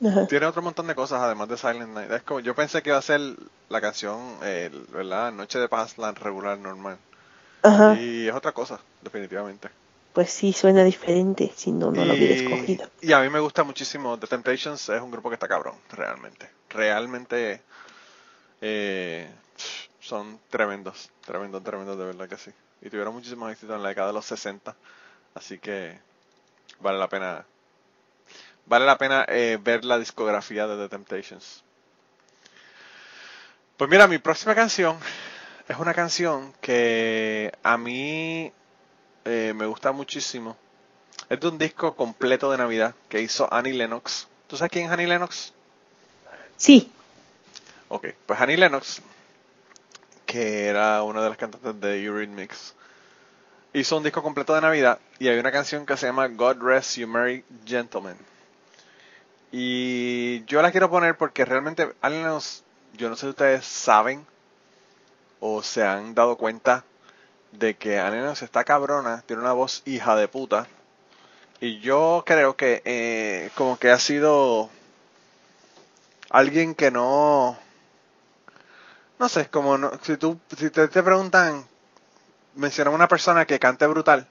Ajá. 0.05 0.27
tiene 0.27 0.45
otro 0.45 0.61
montón 0.61 0.87
de 0.87 0.95
cosas 0.95 1.21
además 1.21 1.47
de 1.49 1.57
Silent 1.57 1.93
Night. 1.93 2.11
Es 2.11 2.23
como, 2.23 2.39
yo 2.41 2.53
pensé 2.55 2.81
que 2.81 2.89
iba 2.89 2.97
a 2.97 3.01
ser 3.01 3.21
la 3.69 3.81
canción, 3.81 4.19
eh, 4.43 4.69
¿verdad? 4.89 5.31
Noche 5.31 5.59
de 5.59 5.69
Paz, 5.69 5.97
la 5.97 6.11
regular, 6.11 6.57
normal. 6.57 6.97
Ajá. 7.63 7.95
Y 7.99 8.27
es 8.27 8.33
otra 8.35 8.51
cosa, 8.51 8.79
definitivamente. 9.01 9.69
Pues 10.13 10.31
sí, 10.31 10.51
suena 10.51 10.83
diferente, 10.83 11.51
si 11.55 11.71
no, 11.71 11.91
no 11.91 12.03
lo 12.03 12.13
hubiera 12.13 12.35
Y- 12.35 12.45
escogido. 12.45 12.89
Y 13.01 13.13
a 13.13 13.19
mí 13.21 13.29
me 13.29 13.39
gusta 13.39 13.63
muchísimo. 13.63 14.17
The 14.19 14.27
Temptations 14.27 14.89
es 14.89 15.01
un 15.01 15.11
grupo 15.11 15.29
que 15.29 15.35
está 15.35 15.47
cabrón, 15.47 15.75
realmente. 15.91 16.49
Realmente 16.69 17.61
eh, 18.61 19.29
son 19.99 20.39
tremendos, 20.49 21.09
tremendos, 21.25 21.63
tremendos, 21.63 21.97
de 21.97 22.05
verdad 22.05 22.27
que 22.27 22.37
sí. 22.37 22.51
Y 22.81 22.89
tuvieron 22.89 23.13
muchísimos 23.13 23.51
éxitos 23.51 23.75
en 23.75 23.83
la 23.83 23.89
década 23.89 24.07
de 24.07 24.13
los 24.13 24.25
60. 24.25 24.75
Así 25.37 25.59
que 25.59 25.99
vale 26.79 26.97
la 26.97 27.07
pena. 27.07 27.45
Vale 28.65 28.85
la 28.85 28.97
pena 28.97 29.25
eh, 29.27 29.57
ver 29.61 29.85
la 29.85 29.97
discografía 29.97 30.67
de 30.67 30.75
The 30.75 30.89
Temptations. 30.89 31.63
Pues 33.77 33.89
mira, 33.89 34.07
mi 34.07 34.17
próxima 34.17 34.55
canción 34.55 34.97
es 35.67 35.77
una 35.77 35.93
canción 35.93 36.53
que 36.59 37.53
a 37.63 37.77
mí 37.77 38.51
eh, 39.25 39.53
me 39.55 39.65
gusta 39.67 39.91
muchísimo. 39.91 40.57
Es 41.29 41.39
de 41.39 41.47
un 41.47 41.57
disco 41.57 41.95
completo 41.95 42.51
de 42.51 42.57
Navidad 42.57 42.95
que 43.07 43.21
hizo 43.21 43.47
Annie 43.53 43.73
Lennox. 43.73 44.27
¿Tú 44.47 44.57
sabes 44.57 44.71
quién 44.71 44.85
es 44.85 44.91
Annie 44.91 45.07
Lennox? 45.07 45.53
Sí, 46.57 46.91
Ok, 47.89 48.07
pues 48.25 48.41
Annie 48.41 48.57
Lennox, 48.57 49.01
que 50.25 50.65
era 50.65 51.03
una 51.03 51.21
de 51.21 51.29
las 51.29 51.37
cantantes 51.37 51.79
de 51.79 52.03
Eurythmics, 52.03 52.73
hizo 53.79 53.97
un 53.97 54.03
disco 54.03 54.23
completo 54.23 54.55
de 54.55 54.61
Navidad 54.61 54.99
y 55.19 55.27
hay 55.27 55.37
una 55.37 55.51
canción 55.51 55.85
que 55.85 55.97
se 55.97 56.07
llama 56.07 56.27
God 56.27 56.57
Rest 56.61 56.97
You 56.97 57.07
Merry 57.07 57.45
Gentlemen. 57.65 58.17
Y 59.51 60.43
yo 60.45 60.61
la 60.61 60.71
quiero 60.71 60.89
poner 60.89 61.15
porque 61.15 61.45
realmente 61.45 61.93
Lennox, 62.01 62.63
yo 62.93 63.09
no 63.09 63.15
sé 63.15 63.21
si 63.21 63.29
ustedes 63.29 63.65
saben 63.65 64.25
o 65.39 65.61
se 65.61 65.83
han 65.83 66.15
dado 66.15 66.37
cuenta 66.37 66.83
de 67.51 67.75
que 67.75 68.01
Lennox 68.01 68.41
está 68.41 68.63
cabrona, 68.63 69.23
tiene 69.25 69.43
una 69.43 69.53
voz 69.53 69.83
hija 69.85 70.15
de 70.15 70.27
puta. 70.27 70.67
Y 71.59 71.79
yo 71.79 72.23
creo 72.25 72.55
que 72.55 72.81
eh, 72.83 73.51
como 73.55 73.77
que 73.77 73.91
ha 73.91 73.99
sido 73.99 74.69
alguien 76.29 76.73
que 76.75 76.91
no 76.91 77.57
no 79.19 79.29
sé, 79.29 79.49
como 79.49 79.77
no, 79.77 79.91
si 80.01 80.17
tú 80.17 80.39
si 80.57 80.69
te, 80.69 80.87
te 80.87 81.03
preguntan 81.03 81.65
menciona 82.57 82.91
una 82.91 83.07
persona 83.07 83.45
que 83.45 83.59
cante 83.59 83.87
brutal, 83.87 84.27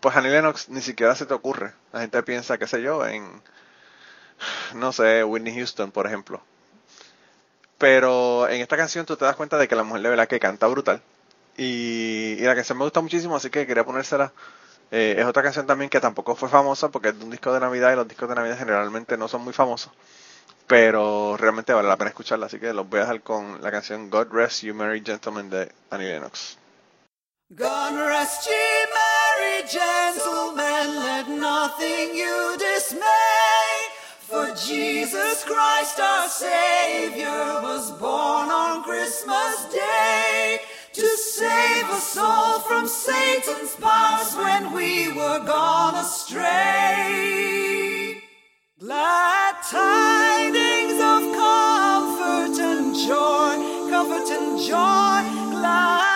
pues 0.00 0.16
Annie 0.16 0.30
Lennox 0.30 0.68
ni 0.68 0.80
siquiera 0.80 1.14
se 1.14 1.26
te 1.26 1.34
ocurre. 1.34 1.72
La 1.92 2.00
gente 2.00 2.22
piensa, 2.22 2.58
qué 2.58 2.66
sé 2.66 2.82
yo, 2.82 3.06
en 3.06 3.42
no 4.74 4.92
sé, 4.92 5.24
Whitney 5.24 5.54
Houston, 5.54 5.90
por 5.92 6.06
ejemplo. 6.06 6.40
Pero 7.78 8.48
en 8.48 8.60
esta 8.60 8.76
canción 8.76 9.06
tú 9.06 9.16
te 9.16 9.24
das 9.24 9.36
cuenta 9.36 9.58
de 9.58 9.68
que 9.68 9.76
la 9.76 9.82
mujer 9.82 10.02
de 10.02 10.08
verdad 10.10 10.28
que 10.28 10.40
canta 10.40 10.66
brutal. 10.66 11.02
Y, 11.56 12.36
y 12.38 12.40
la 12.40 12.54
canción 12.54 12.78
me 12.78 12.84
gusta 12.84 13.00
muchísimo, 13.00 13.36
así 13.36 13.50
que 13.50 13.66
quería 13.66 13.84
ponérsela. 13.84 14.32
Eh, 14.90 15.16
es 15.18 15.24
otra 15.26 15.42
canción 15.42 15.66
también 15.66 15.88
que 15.88 16.00
tampoco 16.00 16.36
fue 16.36 16.48
famosa 16.48 16.90
porque 16.90 17.08
es 17.08 17.18
de 17.18 17.24
un 17.24 17.30
disco 17.30 17.52
de 17.52 17.60
Navidad 17.60 17.92
y 17.92 17.96
los 17.96 18.06
discos 18.06 18.28
de 18.28 18.34
Navidad 18.34 18.58
generalmente 18.58 19.16
no 19.16 19.26
son 19.28 19.42
muy 19.42 19.52
famosos. 19.52 19.92
Pero 20.66 21.36
realmente 21.36 21.72
vale 21.72 21.88
la 21.88 21.96
pena 21.96 22.10
escucharla, 22.10 22.46
así 22.46 22.58
que 22.58 22.72
los 22.72 22.88
voy 22.88 22.98
a 22.98 23.02
dejar 23.02 23.22
con 23.22 23.62
la 23.62 23.70
canción 23.70 24.10
God 24.10 24.28
Rest 24.32 24.62
You 24.62 24.74
Merry 24.74 25.02
Gentlemen 25.04 25.50
de 25.50 25.72
Annie 25.90 26.08
Lennox. 26.08 26.58
God 27.54 27.94
rest 27.94 28.48
ye 28.48 28.86
merry 28.96 29.62
gentlemen, 29.68 30.96
let 31.04 31.28
nothing 31.28 32.14
you 32.14 32.56
dismay. 32.58 33.68
For 34.20 34.54
Jesus 34.54 35.44
Christ 35.44 36.00
our 36.00 36.28
Savior 36.30 37.60
was 37.60 37.90
born 37.90 38.48
on 38.48 38.82
Christmas 38.84 39.66
Day 39.70 40.60
to 40.94 41.06
save 41.18 41.90
us 41.90 42.16
all 42.16 42.60
from 42.60 42.88
Satan's 42.88 43.74
powers 43.76 44.34
when 44.34 44.72
we 44.72 45.12
were 45.12 45.44
gone 45.44 45.96
astray. 45.96 47.02
Glad 48.80 49.56
tidings 49.62 50.94
of 50.94 51.34
comfort 51.36 52.58
and 52.62 52.96
joy, 52.96 53.90
comfort 53.90 54.30
and 54.30 54.58
joy, 54.58 55.22
glad 55.50 56.11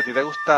a 0.00 0.02
ti 0.04 0.12
te 0.14 0.22
gusta 0.22 0.56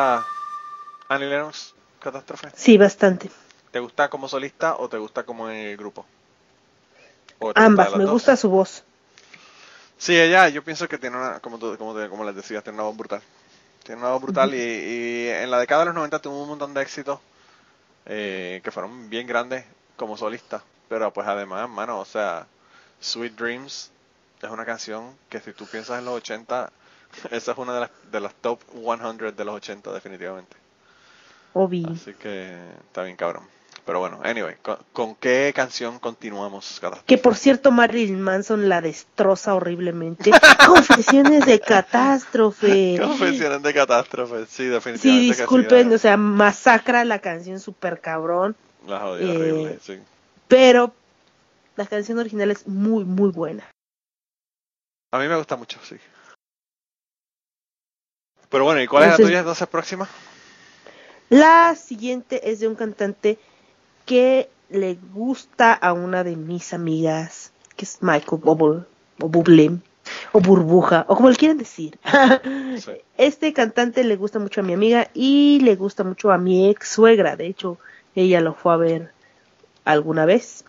Annie 1.09 1.29
Lennox, 1.29 1.75
Catástrofe? 2.01 2.55
Sí, 2.55 2.79
bastante. 2.79 3.31
¿Te 3.73 3.81
gusta 3.81 4.09
como 4.09 4.29
solista 4.29 4.77
o 4.77 4.89
te 4.89 4.99
gusta 4.99 5.25
como 5.27 5.51
en 5.51 5.57
el 5.57 5.77
grupo? 5.77 6.07
¿O 7.39 7.53
te 7.55 7.61
gusta 7.61 7.85
Ambas, 7.85 7.95
me 7.95 8.05
dos? 8.05 8.07
gusta 8.07 8.37
su 8.37 8.51
voz. 8.51 8.85
Sí, 9.99 10.19
ella, 10.19 10.49
yo 10.49 10.65
pienso 10.65 10.89
que 10.89 10.99
tiene 10.99 11.17
una, 11.17 11.41
como, 11.41 11.59
tú- 11.59 11.77
como, 11.79 11.95
te- 11.95 12.09
como 12.09 12.25
les 12.25 12.35
decía, 12.35 12.63
tiene 12.63 12.77
una 12.79 12.85
voz 12.89 12.97
brutal. 12.97 13.23
Tiene 13.85 14.01
una 14.03 14.13
voz 14.13 14.23
brutal 14.23 14.55
y, 14.55 14.59
y 14.59 15.29
en 15.31 15.51
la 15.51 15.61
década 15.61 15.83
de 15.83 15.87
los 15.87 15.95
90 15.95 16.21
tuvo 16.21 16.43
un 16.43 16.49
montón 16.51 16.75
de 16.75 16.83
éxitos 16.83 17.21
eh, 18.07 18.61
que 18.65 18.71
fueron 18.73 19.11
bien 19.11 19.27
grandes 19.27 19.67
como 19.97 20.17
solista. 20.19 20.65
Pero 20.89 21.13
pues 21.13 21.29
además, 21.29 21.69
mano, 21.71 22.01
o 22.01 22.05
sea, 22.07 22.47
Sweet 23.01 23.35
Dreams 23.37 23.93
es 24.43 24.51
una 24.51 24.67
canción 24.67 25.17
que 25.31 25.41
si 25.41 25.53
tú 25.55 25.67
piensas 25.67 25.99
en 26.01 26.07
los 26.07 26.17
80, 26.17 26.73
esa 27.31 27.53
es 27.53 27.59
una 27.59 27.75
de 27.75 27.81
las, 27.81 27.91
de 28.11 28.21
las 28.21 28.35
top 28.35 28.61
100 28.73 29.37
de 29.37 29.45
los 29.45 29.55
80 29.57 29.93
definitivamente. 29.93 30.57
Obi. 31.55 31.87
Así 31.91 32.15
que 32.15 32.55
está 32.87 33.03
bien 33.03 33.17
cabrón. 33.17 33.45
Pero 33.85 33.99
bueno, 33.99 34.21
anyway, 34.23 34.55
¿con, 34.63 34.79
con 34.93 35.15
qué 35.17 35.53
canción 35.55 35.99
continuamos? 35.99 36.79
Catástrofe? 36.81 37.07
Que 37.07 37.19
por 37.19 37.35
cierto, 37.35 37.73
Marilyn 37.73 38.21
Manson 38.21 38.69
la 38.69 38.81
destroza 38.81 39.55
horriblemente. 39.55 40.31
Confesiones 40.67 41.47
de 41.47 41.59
catástrofe. 41.59 42.97
Confesiones 43.01 43.61
de 43.61 43.75
catástrofe, 43.75 44.47
sí, 44.47 44.67
definitivamente. 44.67 45.35
sí, 45.35 45.41
disculpen, 45.41 45.93
o 45.93 45.99
sea, 45.99 46.17
masacra 46.17 47.05
la 47.05 47.19
canción 47.19 47.59
super 47.59 48.01
cabrón. 48.01 48.55
La 48.87 49.01
jodida 49.01 49.33
eh, 49.33 49.37
horrible, 49.37 49.79
sí. 49.83 49.99
Pero 50.47 50.95
la 51.75 51.87
canción 51.87 52.19
original 52.19 52.53
es 52.53 52.69
muy, 52.69 53.05
muy 53.05 53.31
buena. 53.31 53.69
A 55.11 55.19
mí 55.19 55.27
me 55.27 55.37
gusta 55.37 55.57
mucho, 55.57 55.81
sí. 55.83 55.97
Pero 58.53 58.65
bueno, 58.65 58.83
¿y 58.83 58.87
cuál 58.87 59.05
es 59.05 59.11
la 59.11 59.17
tuya 59.17 59.39
entonces 59.39 59.67
próxima? 59.67 60.09
La 61.31 61.75
siguiente 61.75 62.51
es 62.51 62.61
de 62.61 62.69
un 62.69 62.75
cantante 62.75 63.39
que 64.05 64.51
le 64.69 64.99
gusta 65.15 65.73
a 65.73 65.95
una 65.95 66.23
de 66.23 66.37
mis 66.37 66.75
amigas, 66.75 67.53
que 67.75 67.87
es 67.87 68.03
Michael 68.03 68.43
Bubble, 68.43 68.85
o 69.21 69.29
Bublé, 69.29 69.79
o 70.33 70.41
Burbuja, 70.41 71.07
o 71.09 71.17
como 71.17 71.31
le 71.31 71.37
quieran 71.37 71.59
decir. 71.59 71.99
Sí. 72.79 72.93
Este 73.19 73.53
cantante 73.53 74.03
le 74.03 74.17
gusta 74.17 74.39
mucho 74.39 74.63
a 74.63 74.65
mi 74.65 74.73
amiga 74.73 75.09
y 75.13 75.61
le 75.61 75.77
gusta 75.77 76.05
mucho 76.05 76.31
a 76.31 76.39
mi 76.39 76.71
ex 76.71 76.89
suegra. 76.89 77.37
De 77.37 77.47
hecho, 77.47 77.79
ella 78.15 78.41
lo 78.41 78.55
fue 78.55 78.73
a 78.73 78.77
ver 78.77 79.13
alguna 79.85 80.25
vez. 80.25 80.65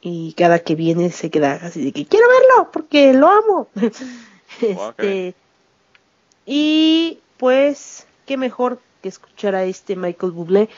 Y 0.00 0.32
cada 0.32 0.60
que 0.60 0.74
viene 0.74 1.10
se 1.10 1.30
queda 1.30 1.60
así 1.62 1.84
de 1.84 1.92
que 1.92 2.06
quiero 2.06 2.26
verlo 2.28 2.70
porque 2.72 3.12
lo 3.12 3.28
amo. 3.28 3.68
este, 4.60 5.34
y 6.50 7.18
pues, 7.36 8.06
qué 8.24 8.38
mejor 8.38 8.80
que 9.02 9.10
escuchar 9.10 9.54
a 9.54 9.64
este 9.64 9.96
Michael 9.96 10.32
Bublé 10.32 10.70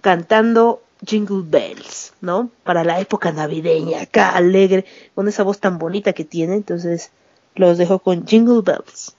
cantando 0.00 0.82
Jingle 1.04 1.42
Bells, 1.44 2.12
¿no? 2.20 2.50
Para 2.62 2.84
la 2.84 3.00
época 3.00 3.32
navideña, 3.32 4.02
acá 4.02 4.36
alegre, 4.36 4.84
con 5.16 5.26
esa 5.26 5.42
voz 5.42 5.58
tan 5.58 5.78
bonita 5.78 6.12
que 6.12 6.24
tiene. 6.24 6.54
Entonces, 6.54 7.10
los 7.56 7.76
dejo 7.76 7.98
con 7.98 8.24
Jingle 8.24 8.62
Bells. 8.62 9.16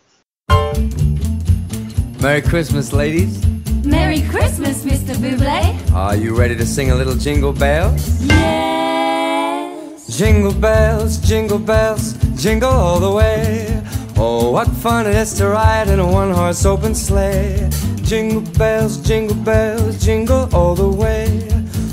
Merry 2.21 2.41
Christmas, 2.41 2.93
ladies. 2.93 3.41
Merry 3.83 4.21
Christmas, 4.21 4.85
Mr. 4.85 5.17
Buble. 5.17 5.75
Are 5.93 6.15
you 6.15 6.33
ready 6.33 6.55
to 6.55 6.65
sing 6.65 6.89
a 6.89 6.95
little 6.95 7.15
jingle 7.15 7.51
bells? 7.51 8.23
Yes. 8.23 10.17
Jingle 10.17 10.53
bells, 10.53 11.17
jingle 11.19 11.59
bells, 11.59 12.13
jingle 12.37 12.69
all 12.69 13.01
the 13.01 13.11
way. 13.11 13.76
Oh, 14.19 14.49
what 14.51 14.67
fun 14.67 15.05
it 15.05 15.15
is 15.15 15.33
to 15.35 15.47
ride 15.47 15.89
in 15.89 15.99
a 15.99 16.05
one 16.05 16.31
horse 16.31 16.65
open 16.65 16.95
sleigh. 16.95 17.69
Jingle 18.01 18.41
bells, 18.57 18.97
jingle 18.97 19.35
bells, 19.35 20.03
jingle 20.03 20.49
all 20.55 20.73
the 20.73 20.89
way. 20.89 21.47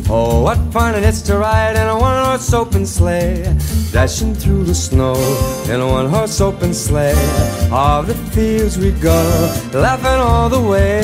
Oh, 0.08 0.42
what 0.42 0.58
fun 0.72 0.94
it 0.94 1.02
is 1.02 1.20
to 1.22 1.36
ride 1.36 1.76
in 1.76 1.86
a 1.86 1.98
one 1.98 2.24
horse 2.24 2.52
open 2.52 2.86
sleigh. 2.86 3.42
Dashing 3.92 4.34
through 4.34 4.64
the 4.64 4.74
snow 4.74 5.14
in 5.68 5.80
a 5.80 5.86
one 5.86 6.08
horse 6.08 6.40
open 6.40 6.72
sleigh. 6.72 7.14
All 7.70 8.02
the 8.02 8.14
fields 8.32 8.78
we 8.78 8.92
go, 8.92 9.18
laughing 9.74 10.20
all 10.20 10.48
the 10.48 10.60
way. 10.60 11.02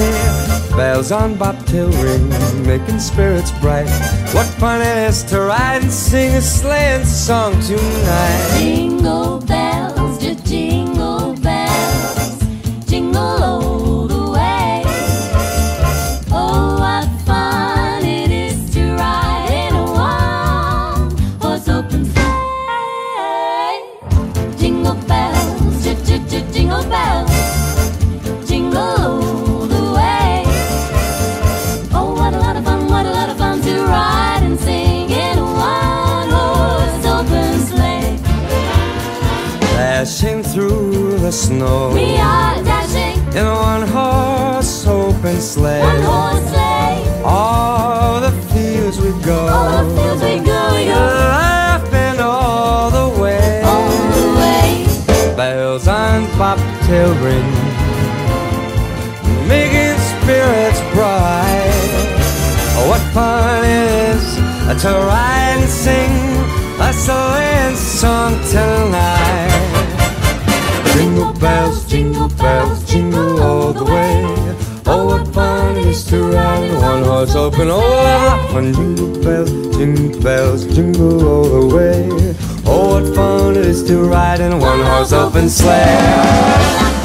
Bells 0.77 1.13
on 1.13 1.35
bobtail 1.37 1.91
ring, 2.03 2.29
making 2.67 2.99
spirits 2.99 3.53
bright. 3.61 3.91
What 4.33 4.47
fun 4.59 4.81
it 4.81 4.97
is 5.09 5.23
to 5.25 5.41
ride 5.41 5.83
and 5.83 5.93
sing 5.93 6.35
a 6.35 6.41
sleighing 6.41 7.05
song 7.05 7.53
tonight. 7.61 8.59
Jingle 8.59 9.41
bells, 9.41 9.70
the 41.31 41.37
snow 41.37 41.93
We 41.95 42.17
are 42.17 42.57
dashing 42.65 43.19
in 43.39 43.47
a 43.47 43.55
one 43.73 43.87
horse 43.95 44.85
open 44.85 45.41
sleigh. 45.41 45.81
one 45.81 46.03
horse 46.03 46.45
sleigh. 46.51 47.23
All 47.25 48.21
the 48.21 48.33
fields 48.53 48.97
we 49.01 49.11
go, 49.23 49.39
All 49.47 49.71
the 49.79 49.87
fields 49.95 50.23
we 50.29 50.37
go, 50.53 50.61
we 50.75 50.85
go 50.87 51.01
laughing 51.39 52.19
all 52.21 52.91
the 52.99 53.09
way. 53.23 53.63
all 53.63 53.91
the 54.19 54.27
way. 54.41 54.71
Bells 55.37 55.87
on 55.87 56.19
bobtail 56.37 57.13
ring, 57.27 57.51
making 59.53 59.97
spirits 60.11 60.81
bright. 60.95 61.91
Oh, 62.77 62.87
what 62.91 63.03
fun 63.15 63.63
it 63.65 63.87
is 64.15 64.25
to 64.83 64.91
ride 65.11 65.59
and 65.63 65.71
sing 65.85 66.13
a 66.89 66.93
sleighing 66.93 67.77
song 67.77 68.33
tonight. 68.51 69.50
Jingle 71.21 71.39
bells, 71.39 71.85
jingle 71.85 72.29
bells, 72.29 72.91
jingle 72.91 73.43
all 73.43 73.73
the 73.75 73.85
way. 73.85 74.25
Oh, 74.87 75.05
what 75.05 75.35
fun 75.35 75.77
it 75.77 75.85
is 75.85 76.03
to 76.07 76.23
ride 76.33 76.63
in 76.63 76.81
one 76.81 77.03
horse 77.05 77.35
open. 77.35 77.69
Oh, 77.71 77.79
what! 77.79 78.63
Jingle 78.65 79.23
bells, 79.23 79.77
jingle 79.77 80.23
bells, 80.23 80.75
jingle 80.75 81.29
all 81.29 81.69
the 81.69 81.77
way. 81.77 82.09
Oh, 82.65 83.03
what 83.03 83.15
fun 83.15 83.55
it 83.55 83.67
is 83.67 83.85
to 83.89 83.99
ride 83.99 84.41
in 84.41 84.53
a 84.53 84.57
one 84.59 84.81
horse 84.81 85.13
open 85.13 85.51
sleigh. 85.51 87.00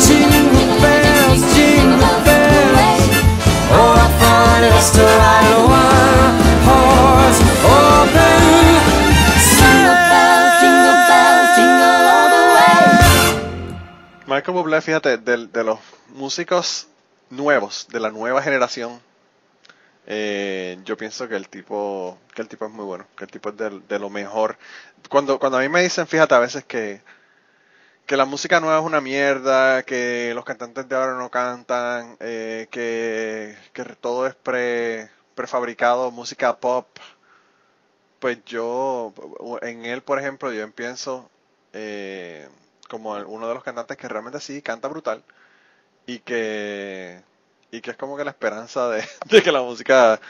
Jingle 0.00 0.80
bells, 0.80 1.40
jingle 1.54 2.18
bells. 2.24 3.10
Oh, 3.70 3.94
what 3.96 4.10
fun 4.20 4.64
it 4.64 4.74
is 4.74 4.90
to 4.92 5.02
ride 5.02 5.46
in 5.46 5.52
a 5.52 5.62
one 5.66 6.36
horse 6.68 7.40
open 7.64 8.36
Michael 14.26 14.54
Bublé, 14.54 14.80
fíjate, 14.82 15.18
de, 15.18 15.46
de 15.46 15.64
los 15.64 15.78
músicos 16.08 16.88
nuevos, 17.30 17.86
de 17.92 18.00
la 18.00 18.10
nueva 18.10 18.42
generación, 18.42 19.00
eh, 20.06 20.78
yo 20.84 20.96
pienso 20.96 21.28
que 21.28 21.36
el 21.36 21.48
tipo 21.48 22.18
que 22.34 22.42
el 22.42 22.48
tipo 22.48 22.66
es 22.66 22.72
muy 22.72 22.84
bueno, 22.84 23.06
que 23.16 23.24
el 23.24 23.30
tipo 23.30 23.50
es 23.50 23.56
de, 23.56 23.80
de 23.88 23.98
lo 24.00 24.10
mejor. 24.10 24.58
Cuando, 25.08 25.38
cuando 25.38 25.58
a 25.58 25.60
mí 25.62 25.68
me 25.68 25.82
dicen, 25.82 26.08
fíjate, 26.08 26.34
a 26.34 26.40
veces 26.40 26.64
que, 26.64 27.00
que 28.06 28.16
la 28.16 28.24
música 28.24 28.60
nueva 28.60 28.78
es 28.78 28.84
una 28.84 29.00
mierda, 29.00 29.82
que 29.84 30.32
los 30.34 30.44
cantantes 30.44 30.88
de 30.88 30.96
ahora 30.96 31.14
no 31.18 31.30
cantan, 31.30 32.16
eh, 32.20 32.68
que, 32.70 33.56
que 33.72 33.84
todo 33.96 34.26
es 34.26 34.34
pre, 34.34 35.10
prefabricado, 35.34 36.10
música 36.12 36.58
pop, 36.58 36.86
pues 38.18 38.38
yo, 38.46 39.12
en 39.62 39.84
él, 39.84 40.02
por 40.02 40.18
ejemplo, 40.18 40.52
yo 40.52 40.70
pienso 40.72 41.30
eh, 41.72 42.48
como 42.88 43.12
uno 43.12 43.48
de 43.48 43.54
los 43.54 43.62
cantantes 43.64 43.96
que 43.96 44.08
realmente 44.08 44.40
sí 44.40 44.62
canta 44.62 44.88
brutal 44.88 45.22
y 46.06 46.20
que 46.20 47.22
y 47.72 47.80
que 47.82 47.92
es 47.92 47.98
como 47.98 48.16
que 48.16 48.24
la 48.24 48.32
esperanza 48.32 48.88
de, 48.90 49.04
que 49.44 49.52
la 49.52 49.62
música 49.62 50.20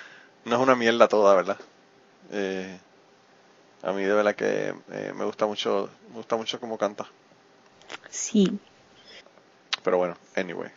no 0.45 0.57
es 0.57 0.63
una 0.63 0.77
mierda 0.77 1.09
toda, 1.09 1.35
¿verdad? 1.37 1.59
Eh, 2.33 2.79
A 3.83 3.93
mí 3.93 4.03
de 4.03 4.13
verdad 4.15 4.35
que 4.35 4.75
eh, 4.93 5.13
me 5.15 5.25
gusta 5.25 5.47
mucho, 5.47 5.89
me 6.11 6.17
gusta 6.17 6.37
mucho 6.37 6.61
cómo 6.61 6.77
canta. 6.79 7.07
Sí. 8.11 8.59
Pero 9.83 9.99
bueno, 9.99 10.17
anyway. 10.35 10.71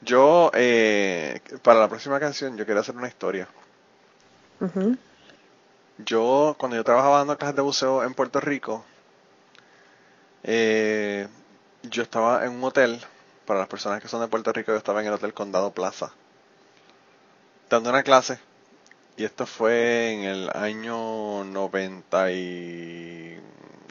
Yo, 0.00 0.50
eh, 0.54 1.40
para 1.62 1.80
la 1.80 1.88
próxima 1.88 2.20
canción, 2.20 2.56
yo 2.56 2.64
quería 2.64 2.82
hacer 2.82 2.96
una 2.96 3.08
historia. 3.08 3.48
Ujú. 4.60 4.96
Yo, 5.98 6.54
cuando 6.58 6.76
yo 6.76 6.84
trabajaba 6.84 7.18
dando 7.18 7.36
clases 7.36 7.56
de 7.56 7.62
buceo 7.62 8.04
en 8.04 8.14
Puerto 8.14 8.40
Rico, 8.40 8.84
eh, 10.44 11.26
yo 11.82 12.02
estaba 12.02 12.44
en 12.44 12.52
un 12.52 12.62
hotel, 12.62 13.00
para 13.44 13.58
las 13.58 13.68
personas 13.68 14.00
que 14.00 14.08
son 14.08 14.20
de 14.20 14.28
Puerto 14.28 14.52
Rico, 14.52 14.70
yo 14.70 14.78
estaba 14.78 15.00
en 15.00 15.08
el 15.08 15.14
Hotel 15.14 15.34
Condado 15.34 15.72
Plaza, 15.72 16.12
dando 17.68 17.90
una 17.90 18.04
clase, 18.04 18.38
y 19.16 19.24
esto 19.24 19.46
fue 19.46 20.12
en 20.12 20.20
el 20.20 20.50
año 20.54 21.42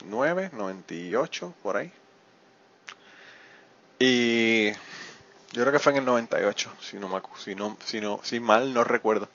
99, 0.10 0.50
98, 0.54 1.54
por 1.64 1.78
ahí. 1.78 1.92
Y 4.00 4.72
yo 4.72 5.62
creo 5.64 5.72
que 5.72 5.80
fue 5.80 5.92
en 5.94 6.00
el 6.00 6.06
98, 6.06 6.72
si 6.82 6.98
no, 6.98 7.22
si 7.38 7.56
no, 7.56 7.78
si 7.84 8.02
no, 8.02 8.20
si 8.24 8.40
mal 8.40 8.74
no 8.74 8.84
recuerdo. 8.84 9.28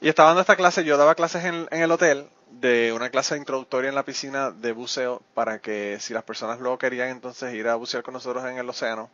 Y 0.00 0.08
estaba 0.08 0.28
dando 0.28 0.42
esta 0.42 0.56
clase, 0.56 0.84
yo 0.84 0.96
daba 0.96 1.14
clases 1.14 1.44
en, 1.44 1.66
el 1.70 1.90
hotel 1.90 2.28
de 2.50 2.92
una 2.92 3.10
clase 3.10 3.36
introductoria 3.36 3.88
en 3.88 3.94
la 3.96 4.04
piscina 4.04 4.50
de 4.50 4.72
buceo 4.72 5.22
para 5.34 5.58
que 5.58 5.98
si 6.00 6.14
las 6.14 6.22
personas 6.22 6.60
luego 6.60 6.78
querían 6.78 7.08
entonces 7.08 7.52
ir 7.54 7.68
a 7.68 7.74
bucear 7.74 8.02
con 8.02 8.14
nosotros 8.14 8.44
en 8.46 8.58
el 8.58 8.68
océano, 8.68 9.10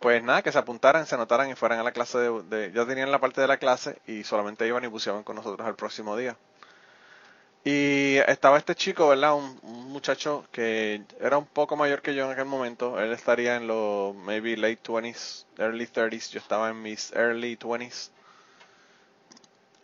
pues 0.00 0.22
nada, 0.22 0.42
que 0.42 0.52
se 0.52 0.58
apuntaran, 0.58 1.06
se 1.06 1.14
anotaran 1.14 1.48
y 1.48 1.54
fueran 1.54 1.78
a 1.78 1.82
la 1.84 1.92
clase 1.92 2.18
de- 2.18 2.72
ya 2.74 2.84
tenían 2.86 3.10
la 3.12 3.20
parte 3.20 3.40
de 3.40 3.46
la 3.46 3.56
clase 3.58 3.98
y 4.06 4.24
solamente 4.24 4.66
iban 4.66 4.84
y 4.84 4.88
buceaban 4.88 5.22
con 5.22 5.36
nosotros 5.36 5.66
el 5.68 5.76
próximo 5.76 6.16
día. 6.16 6.36
Y 7.64 8.18
estaba 8.28 8.58
este 8.58 8.74
chico, 8.76 9.08
¿verdad? 9.08 9.34
Un, 9.34 9.58
muchacho 9.94 10.44
que 10.52 11.02
era 11.20 11.38
un 11.38 11.46
poco 11.46 11.76
mayor 11.76 12.02
que 12.02 12.14
yo 12.14 12.24
en 12.26 12.32
aquel 12.32 12.44
momento. 12.46 12.98
Él 13.00 13.12
estaría 13.12 13.56
en 13.56 13.66
los 13.66 14.14
maybe 14.14 14.56
late 14.56 14.80
20s, 14.82 15.46
early 15.58 15.86
30s. 15.86 16.30
Yo 16.30 16.38
estaba 16.40 16.68
en 16.70 16.82
mis 16.82 17.12
early 17.12 17.56
20s. 17.56 18.10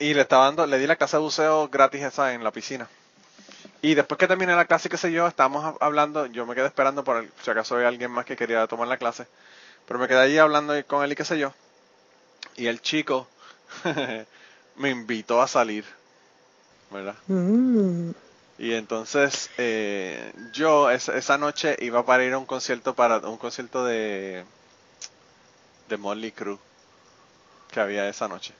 Y 0.00 0.14
le 0.14 0.22
estaba 0.22 0.46
dando, 0.46 0.66
le 0.66 0.78
di 0.78 0.86
la 0.86 0.96
clase 0.96 1.16
de 1.16 1.22
buceo 1.22 1.68
gratis 1.68 2.02
esa 2.02 2.32
en 2.34 2.42
la 2.42 2.50
piscina. 2.52 2.88
Y 3.82 3.94
después 3.94 4.18
que 4.18 4.28
terminé 4.28 4.54
la 4.56 4.66
clase, 4.66 4.88
qué 4.90 4.96
sé 4.98 5.12
yo, 5.12 5.26
estábamos 5.28 5.64
hab- 5.64 5.78
hablando, 5.80 6.26
yo 6.26 6.46
me 6.46 6.54
quedé 6.56 6.66
esperando 6.66 7.04
por 7.04 7.18
el, 7.18 7.30
si 7.42 7.50
acaso 7.50 7.76
había 7.76 7.88
alguien 7.88 8.10
más 8.12 8.24
que 8.26 8.36
quería 8.36 8.66
tomar 8.68 8.88
la 8.88 8.98
clase. 8.98 9.26
Pero 9.86 10.00
me 10.00 10.08
quedé 10.08 10.20
allí 10.20 10.38
hablando 10.38 10.74
con 10.86 11.04
él 11.04 11.12
y 11.12 11.16
qué 11.16 11.24
sé 11.26 11.38
yo. 11.38 11.54
Y 12.56 12.66
el 12.68 12.80
chico 12.80 13.26
me 14.76 14.90
invitó 14.90 15.42
a 15.42 15.48
salir. 15.48 15.84
¿Verdad? 16.90 17.14
Mm. 17.26 18.11
Y 18.59 18.74
entonces 18.74 19.50
eh, 19.59 20.33
yo 20.53 20.90
esa, 20.90 21.16
esa 21.16 21.38
noche 21.38 21.76
iba 21.81 22.05
para 22.05 22.24
ir 22.24 22.33
a 22.35 22.38
un 22.38 22.46
concierto 22.46 22.94
para 22.94 23.18
un 23.18 23.38
concierto 23.38 23.85
de 23.85 24.44
de 25.88 25.96
Molly 25.98 26.33
Crew 26.33 26.59
que 27.70 27.81
había 27.81 28.09
esa 28.09 28.29
noche. 28.29 28.55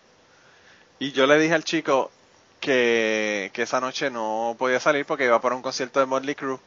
Y 0.99 1.12
yo 1.12 1.27
le 1.27 1.38
dije 1.38 1.55
al 1.55 1.64
chico 1.64 2.11
que, 2.61 3.51
que 3.55 3.62
esa 3.62 3.81
noche 3.81 4.11
no 4.11 4.55
podía 4.59 4.81
salir 4.81 5.07
porque 5.07 5.25
iba 5.25 5.40
para 5.40 5.55
un 5.57 5.62
concierto 5.62 6.01
de 6.01 6.07
Motley 6.07 6.35
Crue, 6.35 6.61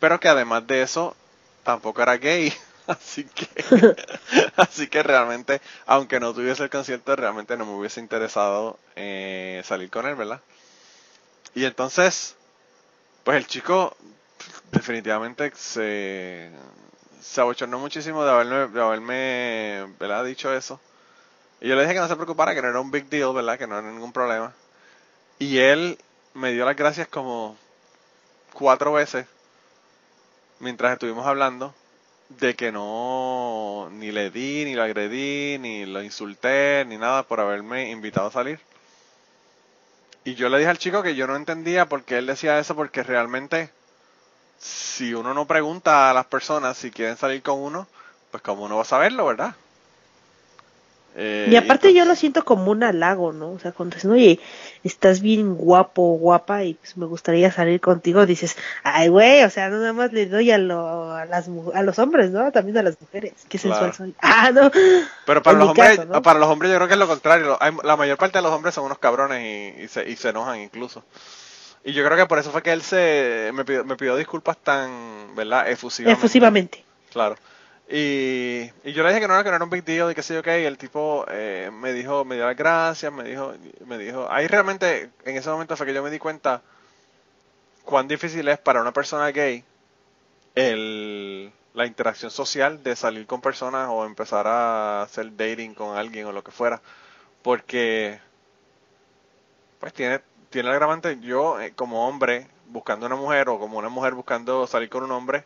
pero 0.00 0.20
que 0.20 0.28
además 0.28 0.66
de 0.66 0.82
eso 0.82 1.16
tampoco 1.64 2.02
era 2.02 2.16
gay. 2.18 2.52
Así 2.86 3.24
que, 3.24 3.48
así 4.58 4.88
que 4.88 5.02
realmente, 5.02 5.62
aunque 5.86 6.20
no 6.20 6.34
tuviese 6.34 6.64
el 6.64 6.70
concierto, 6.70 7.16
realmente 7.16 7.56
no 7.56 7.64
me 7.64 7.72
hubiese 7.72 7.98
interesado 7.98 8.78
eh, 8.94 9.62
salir 9.64 9.88
con 9.88 10.06
él, 10.06 10.16
¿verdad? 10.16 10.42
Y 11.54 11.64
entonces, 11.64 12.34
pues 13.22 13.36
el 13.36 13.46
chico 13.46 13.96
definitivamente 14.72 15.52
se, 15.54 16.50
se 17.20 17.40
abochornó 17.40 17.78
muchísimo 17.78 18.24
de 18.24 18.30
haberme, 18.30 18.68
de 18.68 18.82
haberme 18.82 19.94
¿verdad? 19.98 20.24
dicho 20.24 20.52
eso. 20.52 20.80
Y 21.60 21.68
yo 21.68 21.76
le 21.76 21.82
dije 21.82 21.94
que 21.94 22.00
no 22.00 22.08
se 22.08 22.16
preocupara, 22.16 22.54
que 22.54 22.62
no 22.62 22.68
era 22.68 22.80
un 22.80 22.90
big 22.90 23.08
deal, 23.08 23.32
¿verdad? 23.32 23.58
Que 23.58 23.66
no 23.66 23.78
era 23.78 23.90
ningún 23.90 24.12
problema. 24.12 24.52
Y 25.38 25.58
él 25.58 25.98
me 26.34 26.52
dio 26.52 26.64
las 26.64 26.76
gracias 26.76 27.08
como 27.08 27.56
cuatro 28.52 28.92
veces 28.92 29.26
mientras 30.60 30.92
estuvimos 30.92 31.26
hablando 31.26 31.74
de 32.28 32.54
que 32.54 32.72
no 32.72 33.88
ni 33.92 34.10
le 34.12 34.30
di, 34.30 34.64
ni 34.64 34.74
lo 34.74 34.82
agredí, 34.82 35.58
ni 35.58 35.86
lo 35.86 36.02
insulté, 36.02 36.84
ni 36.86 36.96
nada 36.96 37.22
por 37.22 37.40
haberme 37.40 37.90
invitado 37.90 38.28
a 38.28 38.32
salir. 38.32 38.60
Y 40.24 40.34
yo 40.34 40.48
le 40.48 40.58
dije 40.58 40.70
al 40.70 40.78
chico 40.78 41.02
que 41.02 41.14
yo 41.14 41.26
no 41.26 41.36
entendía 41.36 41.86
por 41.86 42.02
qué 42.04 42.18
él 42.18 42.26
decía 42.26 42.58
eso, 42.58 42.74
porque 42.74 43.02
realmente 43.02 43.70
si 44.58 45.12
uno 45.12 45.34
no 45.34 45.46
pregunta 45.46 46.10
a 46.10 46.14
las 46.14 46.24
personas 46.26 46.78
si 46.78 46.90
quieren 46.90 47.18
salir 47.18 47.42
con 47.42 47.58
uno, 47.58 47.86
pues 48.30 48.42
como 48.42 48.64
uno 48.64 48.76
va 48.76 48.82
a 48.82 48.86
saberlo, 48.86 49.26
¿verdad? 49.26 49.54
Eh, 51.16 51.46
Y 51.48 51.54
aparte 51.56 51.88
entonces- 51.88 51.94
yo 51.94 52.04
lo 52.06 52.16
siento 52.16 52.44
como 52.44 52.72
un 52.72 52.82
halago, 52.82 53.32
¿no? 53.32 53.50
O 53.52 53.58
sea, 53.60 53.70
cuando 53.70 53.94
dicen, 53.94 54.10
oye, 54.10 54.40
estás 54.82 55.20
bien 55.20 55.54
guapo 55.54 56.14
guapa 56.18 56.64
y 56.64 56.74
pues 56.74 56.96
me 56.96 57.06
gustaría 57.06 57.52
salir 57.52 57.80
contigo, 57.80 58.26
dices, 58.26 58.56
ay, 58.82 59.08
güey, 59.08 59.44
o 59.44 59.50
sea, 59.50 59.68
no 59.70 59.78
nada 59.78 59.92
más 59.92 60.12
le 60.12 60.26
doy 60.26 60.50
a, 60.50 60.58
lo, 60.58 61.12
a, 61.12 61.24
las, 61.24 61.48
a 61.72 61.82
los 61.82 61.98
hombres, 62.00 62.30
¿no? 62.32 62.50
También 62.50 62.78
a 62.78 62.82
las 62.82 63.00
mujeres. 63.00 63.32
Qué 63.48 63.58
sensual 63.58 63.92
Claro. 63.92 63.94
soy. 63.94 64.14
Ah, 64.20 64.50
no. 64.52 64.70
Pero 65.24 65.42
para 65.42 65.54
En 65.54 65.58
los 65.60 65.68
hombres, 65.68 65.96
caso, 65.98 66.04
¿no? 66.06 66.20
para 66.22 66.40
los 66.40 66.48
hombres 66.48 66.70
yo 66.72 66.76
creo 66.78 66.88
que 66.88 66.94
es 66.94 67.00
lo 67.00 67.06
contrario. 67.08 67.58
La 67.84 67.96
mayor 67.96 68.18
parte 68.18 68.38
de 68.38 68.42
los 68.42 68.52
hombres 68.52 68.74
son 68.74 68.84
unos 68.86 68.98
cabrones 68.98 69.40
y, 69.78 69.82
y 69.84 69.88
se, 69.88 70.08
y 70.10 70.16
se 70.16 70.30
enojan 70.30 70.58
incluso. 70.60 71.04
Y 71.84 71.92
yo 71.92 72.04
creo 72.04 72.16
que 72.16 72.26
por 72.26 72.38
eso 72.40 72.50
fue 72.50 72.62
que 72.62 72.72
él 72.72 72.82
se 72.82 73.50
me 73.54 73.64
pidió, 73.64 73.84
me 73.84 73.94
pidió 73.94 74.16
disculpas 74.16 74.56
tan, 74.56 75.34
¿verdad? 75.36 75.70
Efusivamente. 75.70 76.18
Efusivamente. 76.18 76.84
Claro. 77.12 77.36
Y, 77.88 78.70
y 78.82 78.92
yo 78.92 79.02
le 79.02 79.10
dije 79.10 79.20
que 79.20 79.28
no, 79.28 79.44
que 79.44 79.50
no 79.50 79.56
era 79.56 79.64
un 79.64 79.70
big 79.70 79.84
deal 79.84 80.10
y 80.10 80.14
que 80.14 80.22
yo 80.22 80.42
qué, 80.42 80.62
y 80.62 80.64
el 80.64 80.78
tipo 80.78 81.26
eh, 81.28 81.70
me 81.72 81.92
dijo, 81.92 82.24
me 82.24 82.36
dio 82.36 82.46
las 82.46 82.56
gracias, 82.56 83.12
me 83.12 83.24
dijo, 83.24 83.52
me 83.84 83.98
dijo, 83.98 84.26
ahí 84.30 84.46
realmente, 84.46 85.10
en 85.24 85.36
ese 85.36 85.50
momento 85.50 85.76
fue 85.76 85.86
que 85.86 85.94
yo 85.94 86.02
me 86.02 86.10
di 86.10 86.18
cuenta 86.18 86.62
cuán 87.84 88.08
difícil 88.08 88.48
es 88.48 88.58
para 88.58 88.80
una 88.80 88.92
persona 88.92 89.30
gay 89.30 89.64
el, 90.54 91.52
la 91.74 91.86
interacción 91.86 92.30
social 92.30 92.82
de 92.82 92.96
salir 92.96 93.26
con 93.26 93.40
personas 93.40 93.88
o 93.90 94.06
empezar 94.06 94.46
a 94.46 95.02
hacer 95.02 95.36
dating 95.36 95.74
con 95.74 95.96
alguien 95.96 96.26
o 96.26 96.32
lo 96.32 96.42
que 96.42 96.52
fuera, 96.52 96.80
porque 97.42 98.18
pues 99.78 99.92
tiene, 99.92 100.20
tiene 100.48 100.68
el 100.68 100.74
agravante, 100.74 101.18
yo 101.20 101.60
eh, 101.60 101.72
como 101.74 102.08
hombre 102.08 102.48
buscando 102.68 103.06
una 103.06 103.16
mujer 103.16 103.48
o 103.48 103.58
como 103.58 103.78
una 103.78 103.88
mujer 103.90 104.14
buscando 104.14 104.66
salir 104.66 104.88
con 104.88 105.02
un 105.02 105.12
hombre, 105.12 105.44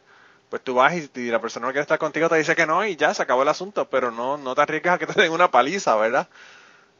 pues 0.50 0.62
tú 0.62 0.74
vas 0.74 0.94
y, 0.94 1.30
la 1.30 1.40
persona 1.40 1.66
no 1.66 1.72
quiere 1.72 1.82
estar 1.82 1.98
contigo, 1.98 2.28
te 2.28 2.36
dice 2.36 2.56
que 2.56 2.66
no 2.66 2.84
y 2.84 2.96
ya 2.96 3.12
se 3.14 3.22
acabó 3.22 3.42
el 3.42 3.48
asunto, 3.48 3.88
pero 3.88 4.10
no, 4.10 4.38
no 4.38 4.54
te 4.54 4.62
arriesgas 4.62 4.94
a 4.94 4.98
que 4.98 5.06
te 5.06 5.20
den 5.20 5.32
una 5.32 5.50
paliza, 5.50 5.96
¿verdad? 5.96 6.28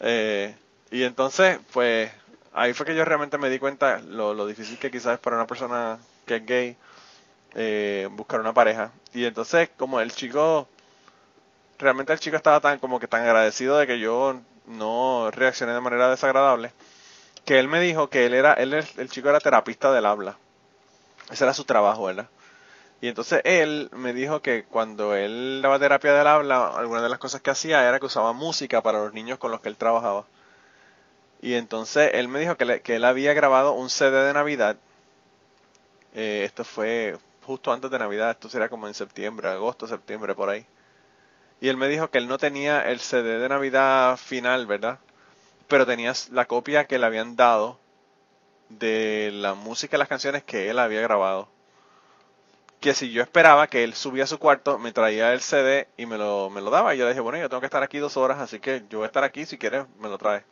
Eh, 0.00 0.54
y 0.90 1.04
entonces, 1.04 1.58
pues 1.72 2.10
ahí 2.52 2.72
fue 2.74 2.86
que 2.86 2.94
yo 2.94 3.04
realmente 3.04 3.38
me 3.38 3.50
di 3.50 3.58
cuenta 3.58 3.98
lo, 4.00 4.34
lo 4.34 4.46
difícil 4.46 4.78
que 4.78 4.90
quizás 4.90 5.14
es 5.14 5.18
para 5.18 5.36
una 5.36 5.46
persona 5.46 5.98
que 6.26 6.36
es 6.36 6.46
gay 6.46 6.76
eh, 7.54 8.08
buscar 8.12 8.40
una 8.40 8.52
pareja. 8.52 8.92
Y 9.14 9.24
entonces, 9.24 9.70
como 9.76 10.00
el 10.00 10.12
chico, 10.12 10.68
realmente 11.78 12.12
el 12.12 12.20
chico 12.20 12.36
estaba 12.36 12.60
tan 12.60 12.78
como 12.78 13.00
que 13.00 13.08
tan 13.08 13.22
agradecido 13.22 13.78
de 13.78 13.86
que 13.86 13.98
yo 13.98 14.40
no 14.66 15.30
reaccioné 15.30 15.72
de 15.72 15.80
manera 15.80 16.10
desagradable, 16.10 16.72
que 17.44 17.58
él 17.58 17.68
me 17.68 17.80
dijo 17.80 18.10
que 18.10 18.26
él 18.26 18.34
era, 18.34 18.52
él, 18.54 18.74
el 18.74 19.10
chico 19.10 19.30
era 19.30 19.40
terapista 19.40 19.92
del 19.92 20.06
habla. 20.06 20.36
Ese 21.30 21.44
era 21.44 21.54
su 21.54 21.64
trabajo, 21.64 22.04
¿verdad? 22.04 22.28
Y 23.00 23.08
entonces 23.08 23.40
él 23.44 23.88
me 23.92 24.12
dijo 24.12 24.40
que 24.42 24.64
cuando 24.64 25.14
él 25.16 25.60
daba 25.62 25.78
terapia 25.80 26.12
del 26.14 26.26
habla, 26.28 26.68
alguna 26.68 27.02
de 27.02 27.08
las 27.08 27.18
cosas 27.18 27.40
que 27.40 27.50
hacía 27.50 27.88
era 27.88 27.98
que 28.00 28.06
usaba 28.06 28.32
música 28.32 28.82
para 28.82 28.98
los 29.00 29.12
niños 29.14 29.38
con 29.38 29.50
los 29.50 29.60
que 29.60 29.68
él 29.68 29.76
trabajaba. 29.76 30.26
Y 31.40 31.54
entonces 31.54 32.10
él 32.14 32.28
me 32.28 32.38
dijo 32.40 32.56
que, 32.56 32.64
le- 32.64 32.82
él 32.86 33.04
había 33.04 33.32
grabado 33.34 33.72
un 33.72 33.90
CD 33.90 34.16
de 34.24 34.32
Navidad. 34.32 34.76
Eh, 36.14 36.42
esto 36.44 36.64
fue 36.64 37.16
justo 37.44 37.72
antes 37.72 37.90
de 37.90 37.98
Navidad, 37.98 38.30
esto 38.32 38.48
sería 38.48 38.68
como 38.68 38.86
en 38.88 38.94
septiembre, 38.94 39.48
agosto, 39.48 39.86
septiembre, 39.86 40.34
por 40.34 40.48
ahí. 40.50 40.66
Y 41.60 41.68
él 41.68 41.76
me 41.76 41.88
dijo 41.88 42.10
que 42.10 42.18
él 42.18 42.28
no 42.28 42.38
tenía 42.38 42.82
el 42.90 43.00
CD 43.00 43.38
de 43.38 43.48
Navidad 43.50 44.16
final, 44.18 44.66
¿verdad? 44.66 45.00
Pero 45.68 45.86
tenía 45.86 46.12
la 46.32 46.46
copia 46.46 46.86
que 46.86 46.98
le 46.98 47.06
habían 47.06 47.36
dado 47.36 47.78
de 48.70 49.30
la 49.34 49.54
música 49.54 49.96
y 49.96 50.00
las 50.00 50.08
canciones 50.08 50.44
que 50.44 50.70
él 50.70 50.78
había 50.78 51.02
grabado 51.02 51.48
que 52.80 52.94
si 52.94 53.10
yo 53.10 53.22
esperaba 53.22 53.66
que 53.66 53.84
él 53.84 53.94
subía 53.94 54.24
a 54.24 54.26
su 54.26 54.38
cuarto, 54.38 54.78
me 54.78 54.92
traía 54.92 55.32
el 55.32 55.40
CD 55.40 55.88
y 55.96 56.06
me 56.06 56.16
lo, 56.16 56.50
me 56.50 56.60
lo 56.60 56.70
daba. 56.70 56.94
Y 56.94 56.98
yo 56.98 57.08
dije, 57.08 57.20
bueno, 57.20 57.38
yo 57.38 57.48
tengo 57.48 57.60
que 57.60 57.66
estar 57.66 57.82
aquí 57.82 57.98
dos 57.98 58.16
horas, 58.16 58.38
así 58.38 58.60
que 58.60 58.84
yo 58.88 58.98
voy 58.98 59.04
a 59.04 59.08
estar 59.08 59.24
aquí, 59.24 59.46
si 59.46 59.58
quieres, 59.58 59.86
me 59.98 60.08
lo 60.08 60.18
traes. 60.18 60.44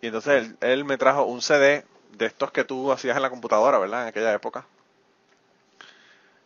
Y 0.00 0.06
entonces 0.06 0.42
él, 0.42 0.56
él 0.60 0.84
me 0.84 0.98
trajo 0.98 1.24
un 1.24 1.40
CD 1.42 1.84
de 2.12 2.26
estos 2.26 2.50
que 2.50 2.64
tú 2.64 2.90
hacías 2.92 3.16
en 3.16 3.22
la 3.22 3.30
computadora, 3.30 3.78
¿verdad? 3.78 4.02
En 4.02 4.08
aquella 4.08 4.32
época. 4.32 4.66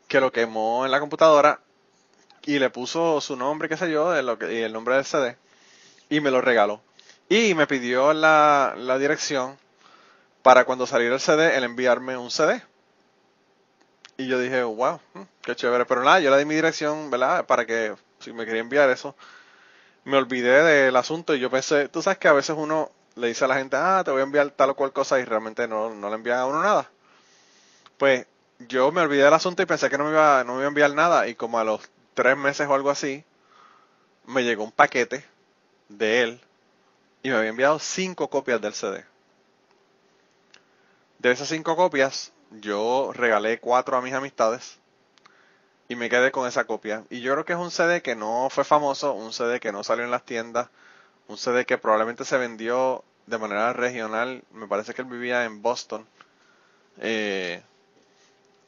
Que 0.09 0.21
lo 0.21 0.31
quemó 0.31 0.85
en 0.85 0.91
la 0.91 1.01
computadora 1.01 1.61
y 2.45 2.59
le 2.59 2.71
puso 2.71 3.21
su 3.21 3.37
nombre, 3.37 3.69
qué 3.69 3.77
sé 3.77 3.91
yo, 3.91 4.15
y 4.15 4.57
el 4.57 4.73
nombre 4.73 4.97
del 4.97 5.05
CD. 5.05 5.37
Y 6.11 6.21
me 6.21 6.31
lo 6.31 6.41
regaló. 6.41 6.83
Y 7.29 7.55
me 7.55 7.67
pidió 7.67 8.13
la, 8.13 8.75
la 8.77 8.99
dirección 8.99 9.57
para 10.43 10.65
cuando 10.65 10.87
saliera 10.87 11.15
el 11.15 11.21
CD, 11.21 11.57
él 11.57 11.65
enviarme 11.65 12.17
un 12.17 12.31
CD. 12.31 12.63
Y 14.23 14.29
yo 14.29 14.39
dije, 14.39 14.63
wow, 14.63 15.01
mm, 15.15 15.23
qué 15.43 15.57
chévere. 15.57 15.85
Pero 15.85 16.05
nada, 16.05 16.21
yo 16.21 16.31
le 16.31 16.39
di 16.39 16.45
mi 16.45 16.55
dirección, 16.55 17.11
¿verdad? 17.11 17.45
Para 17.45 17.67
que, 17.67 17.95
si 18.21 18.33
me 18.33 18.47
quería 18.47 18.61
enviar 18.61 18.89
eso, 18.89 19.17
me 20.05 20.17
olvidé 20.17 20.63
del 20.63 20.95
asunto 20.95 21.35
y 21.35 21.41
yo 21.41 21.51
pensé, 21.51 21.89
tú 21.89 22.03
sabes 22.03 22.19
que 22.19 22.29
a 22.29 22.33
veces 22.33 22.55
uno 22.57 22.91
le 23.17 23.27
dice 23.29 23.45
a 23.45 23.49
la 23.49 23.57
gente, 23.57 23.77
ah, 23.77 24.03
te 24.05 24.13
voy 24.13 24.21
a 24.21 24.25
enviar 24.25 24.51
tal 24.51 24.71
o 24.71 24.77
cual 24.77 24.93
cosa 24.93 25.19
y 25.19 25.25
realmente 25.25 25.67
no, 25.67 25.93
no 25.93 26.09
le 26.09 26.15
envían 26.15 26.39
a 26.39 26.47
uno 26.47 26.63
nada. 26.63 26.89
Pues 27.99 28.27
yo 28.61 28.93
me 28.93 29.01
olvidé 29.01 29.25
del 29.25 29.35
asunto 29.35 29.61
y 29.63 29.67
pensé 29.67 29.91
que 29.91 29.99
no 29.99 30.05
me 30.05 30.11
iba, 30.11 30.45
no 30.45 30.53
me 30.53 30.59
iba 30.59 30.67
a 30.67 30.69
enviar 30.69 30.95
nada 30.95 31.27
y 31.27 31.35
como 31.35 31.59
a 31.59 31.65
los 31.65 31.91
tres 32.15 32.37
meses 32.37 32.69
o 32.69 32.75
algo 32.75 32.91
así, 32.91 33.25
me 34.27 34.45
llegó 34.45 34.63
un 34.63 34.73
paquete 34.73 35.25
de 35.89 36.23
él 36.23 36.41
y 37.25 37.31
me 37.31 37.37
había 37.37 37.51
enviado 37.51 37.81
cinco 37.81 38.29
copias 38.29 38.61
del 38.61 38.75
CD. 38.75 39.05
De 41.19 41.33
esas 41.33 41.49
cinco 41.49 41.75
copias, 41.77 42.33
yo 42.61 43.13
regalé 43.15 43.59
cuatro 43.59 43.97
a 43.97 44.03
mis 44.03 44.15
amistades 44.15 44.79
y 45.89 45.97
me 45.97 46.09
quedé 46.09 46.31
con 46.31 46.47
esa 46.49 46.65
copia. 46.65 47.05
Y 47.11 47.21
yo 47.21 47.33
creo 47.33 47.45
que 47.45 47.53
es 47.53 47.59
un 47.59 47.71
CD 47.71 48.03
que 48.03 48.15
no 48.15 48.49
fue 48.51 48.65
famoso, 48.65 49.13
un 49.13 49.33
CD 49.33 49.61
que 49.61 49.73
no 49.73 49.85
salió 49.85 50.05
en 50.05 50.11
las 50.11 50.25
tiendas, 50.25 50.69
un 51.29 51.37
CD 51.37 51.67
que 51.67 51.79
probablemente 51.79 52.25
se 52.25 52.39
vendió 52.39 53.05
de 53.27 53.39
manera 53.39 53.73
regional. 53.73 54.43
Me 54.53 54.67
parece 54.67 54.95
que 54.95 55.03
él 55.03 55.09
vivía 55.09 55.45
en 55.45 55.63
Boston. 55.63 56.07
Eh, 56.99 57.63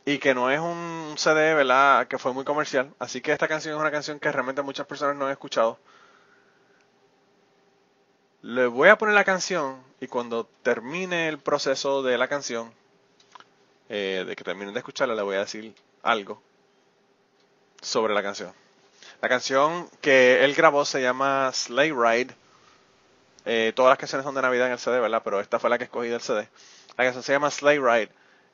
y 0.06 0.18
que 0.18 0.34
no 0.34 0.50
es 0.50 0.60
un 0.60 1.14
CD, 1.16 1.54
¿verdad? 1.54 2.06
Que 2.08 2.18
fue 2.18 2.32
muy 2.32 2.44
comercial. 2.44 2.92
Así 2.98 3.20
que 3.20 3.32
esta 3.32 3.48
canción 3.48 3.74
es 3.74 3.80
una 3.80 3.90
canción 3.90 4.20
que 4.20 4.30
realmente 4.30 4.62
muchas 4.62 4.86
personas 4.86 5.16
no 5.16 5.26
han 5.26 5.32
escuchado. 5.32 5.78
Le 8.42 8.66
voy 8.66 8.90
a 8.90 8.98
poner 8.98 9.14
la 9.14 9.24
canción 9.24 9.82
y 10.00 10.06
cuando 10.06 10.44
termine 10.62 11.28
el 11.28 11.38
proceso 11.38 12.02
de 12.02 12.18
la 12.18 12.28
canción, 12.28 12.70
eh, 13.96 14.24
de 14.24 14.34
que 14.34 14.42
terminen 14.42 14.74
de 14.74 14.80
escucharla, 14.80 15.14
le 15.14 15.22
voy 15.22 15.36
a 15.36 15.40
decir 15.40 15.72
algo 16.02 16.42
sobre 17.80 18.12
la 18.12 18.24
canción. 18.24 18.52
La 19.20 19.28
canción 19.28 19.88
que 20.00 20.44
él 20.44 20.52
grabó 20.56 20.84
se 20.84 21.00
llama 21.00 21.52
Sleigh 21.52 21.92
Ride. 21.92 22.34
Eh, 23.44 23.72
todas 23.76 23.90
las 23.90 23.98
canciones 23.98 24.24
son 24.24 24.34
de 24.34 24.42
Navidad 24.42 24.66
en 24.66 24.72
el 24.72 24.80
CD, 24.80 24.98
¿verdad? 24.98 25.22
Pero 25.22 25.40
esta 25.40 25.60
fue 25.60 25.70
la 25.70 25.78
que 25.78 25.84
escogí 25.84 26.08
del 26.08 26.20
CD. 26.20 26.48
La 26.96 27.04
canción 27.04 27.22
se 27.22 27.34
llama 27.34 27.52
Sleigh 27.52 27.78
Ride 27.78 28.08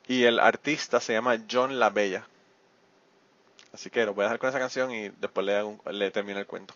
y 0.07 0.25
el 0.25 0.39
artista 0.39 0.99
se 0.99 1.13
llama 1.13 1.39
John 1.49 1.79
La 1.79 1.89
Bella. 1.89 2.27
Así 3.73 3.89
que 3.89 4.05
lo 4.05 4.13
voy 4.13 4.21
a 4.21 4.25
dejar 4.25 4.37
con 4.37 4.49
esa 4.49 4.59
canción 4.59 4.91
y 4.91 5.09
después 5.09 5.43
le, 5.43 5.55
hago 5.57 5.79
le 5.89 6.11
termino 6.11 6.37
el 6.37 6.45
cuento. 6.45 6.75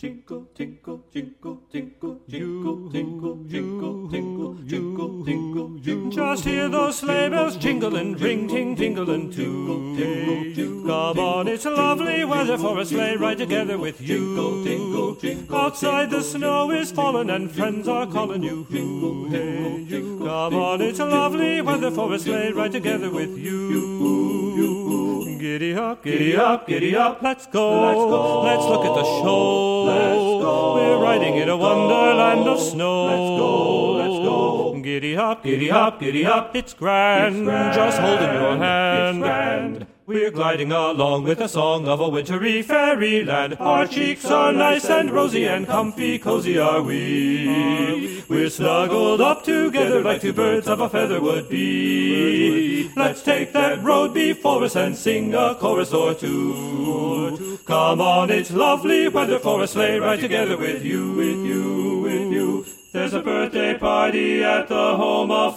Jingle, 0.00 0.46
jingle, 0.56 1.04
jingle, 1.12 1.60
jingle, 1.70 2.20
jingle, 2.26 2.88
jingle, 2.90 2.90
jingle, 2.90 3.36
jingle, 3.50 4.54
jingle, 4.64 5.14
jingle, 5.22 5.78
jingle. 5.78 6.10
Just 6.10 6.44
hear 6.46 6.70
those 6.70 7.00
sleigh 7.00 7.28
bells 7.28 7.58
jingling, 7.58 8.14
ring, 8.14 8.48
ting, 8.48 8.74
tingling 8.74 9.30
too. 9.30 10.84
Come 10.86 11.18
on, 11.18 11.48
it's 11.48 11.66
lovely 11.66 12.24
weather 12.24 12.56
for 12.56 12.78
a 12.78 12.86
sleigh 12.86 13.16
ride 13.16 13.36
together 13.36 13.76
with 13.76 14.00
you. 14.00 14.64
Outside 15.52 16.08
the 16.08 16.22
snow 16.22 16.70
is 16.70 16.90
falling 16.90 17.28
and 17.28 17.52
friends 17.52 17.86
are 17.86 18.06
calling 18.06 18.42
you. 18.42 18.64
Come 18.70 20.54
on, 20.54 20.80
it's 20.80 20.98
lovely 20.98 21.60
weather 21.60 21.90
for 21.90 22.14
a 22.14 22.18
sleigh 22.18 22.52
ride 22.52 22.72
together 22.72 23.10
with 23.10 23.36
you. 23.36 24.19
Giddy 25.60 25.76
up, 25.76 26.02
giddy 26.02 26.36
up, 26.38 26.66
giddy 26.66 26.96
up, 26.96 27.20
let's 27.20 27.46
go. 27.46 27.82
Let's 27.82 27.98
go. 27.98 28.42
Let's 28.44 28.64
look 28.64 28.86
at 28.86 28.94
the 28.94 29.04
show. 29.04 29.84
Let's 29.84 30.42
go. 30.42 30.74
We're 30.76 31.02
riding 31.02 31.36
in 31.36 31.50
a 31.50 31.56
wonderland 31.58 32.48
of 32.48 32.58
snow. 32.58 33.04
Let's 33.04 33.38
go. 33.38 33.92
Let's 33.92 34.24
go. 34.24 34.80
Giddy 34.80 35.18
up, 35.18 35.44
giddy 35.44 35.70
up, 35.70 36.00
giddy 36.00 36.24
up, 36.24 36.56
it's 36.56 36.72
grand. 36.72 37.44
Just 37.74 37.98
holding 37.98 38.32
your 38.32 38.56
hand. 38.56 39.86
We're 40.10 40.32
gliding 40.32 40.72
along 40.72 41.22
with 41.22 41.38
the 41.38 41.46
song 41.46 41.86
of 41.86 42.00
a 42.00 42.08
wintry 42.08 42.62
fairyland. 42.62 43.56
Our 43.60 43.86
cheeks 43.86 44.24
are 44.24 44.52
nice 44.52 44.90
and 44.90 45.08
rosy 45.08 45.46
and 45.46 45.68
comfy, 45.68 46.18
cozy 46.18 46.58
are 46.58 46.82
we. 46.82 48.24
We're 48.28 48.50
snuggled 48.50 49.20
up 49.20 49.44
together 49.44 50.02
like 50.02 50.20
two 50.20 50.32
birds 50.32 50.66
of 50.66 50.80
a 50.80 50.88
feather 50.88 51.20
would 51.20 51.48
be. 51.48 52.90
Let's 52.96 53.22
take 53.22 53.52
that 53.52 53.84
road 53.84 54.12
before 54.12 54.64
us 54.64 54.74
and 54.74 54.96
sing 54.96 55.32
a 55.32 55.54
chorus 55.54 55.92
or 55.92 56.12
two. 56.12 57.60
Come 57.64 58.00
on, 58.00 58.30
it's 58.30 58.50
lovely 58.50 59.06
weather 59.06 59.38
for 59.38 59.62
a 59.62 59.68
sleigh 59.68 60.00
ride 60.00 60.18
together 60.18 60.56
with 60.56 60.84
you, 60.84 61.12
with 61.12 61.38
you, 61.46 62.00
with 62.00 62.32
you. 62.32 62.66
There's 62.92 63.14
a 63.14 63.22
birthday 63.22 63.78
party 63.78 64.42
at 64.42 64.66
the 64.66 64.96
home 64.96 65.30
of 65.30 65.56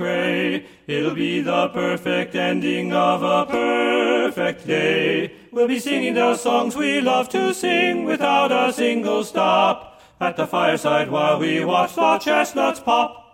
It'll 0.00 1.14
be 1.14 1.40
the 1.40 1.68
perfect 1.68 2.34
ending 2.34 2.92
of 2.92 3.22
a 3.22 3.46
perfect 3.46 4.66
day. 4.66 5.32
We'll 5.52 5.68
be 5.68 5.78
singing 5.78 6.14
the 6.14 6.36
songs 6.36 6.76
we 6.76 7.00
love 7.00 7.28
to 7.30 7.54
sing 7.54 8.04
without 8.04 8.50
a 8.52 8.72
single 8.72 9.24
stop. 9.24 10.02
At 10.20 10.36
the 10.36 10.46
fireside 10.46 11.10
while 11.10 11.38
we 11.38 11.64
watch 11.64 11.94
the 11.94 12.18
chestnuts 12.18 12.80
pop. 12.80 13.24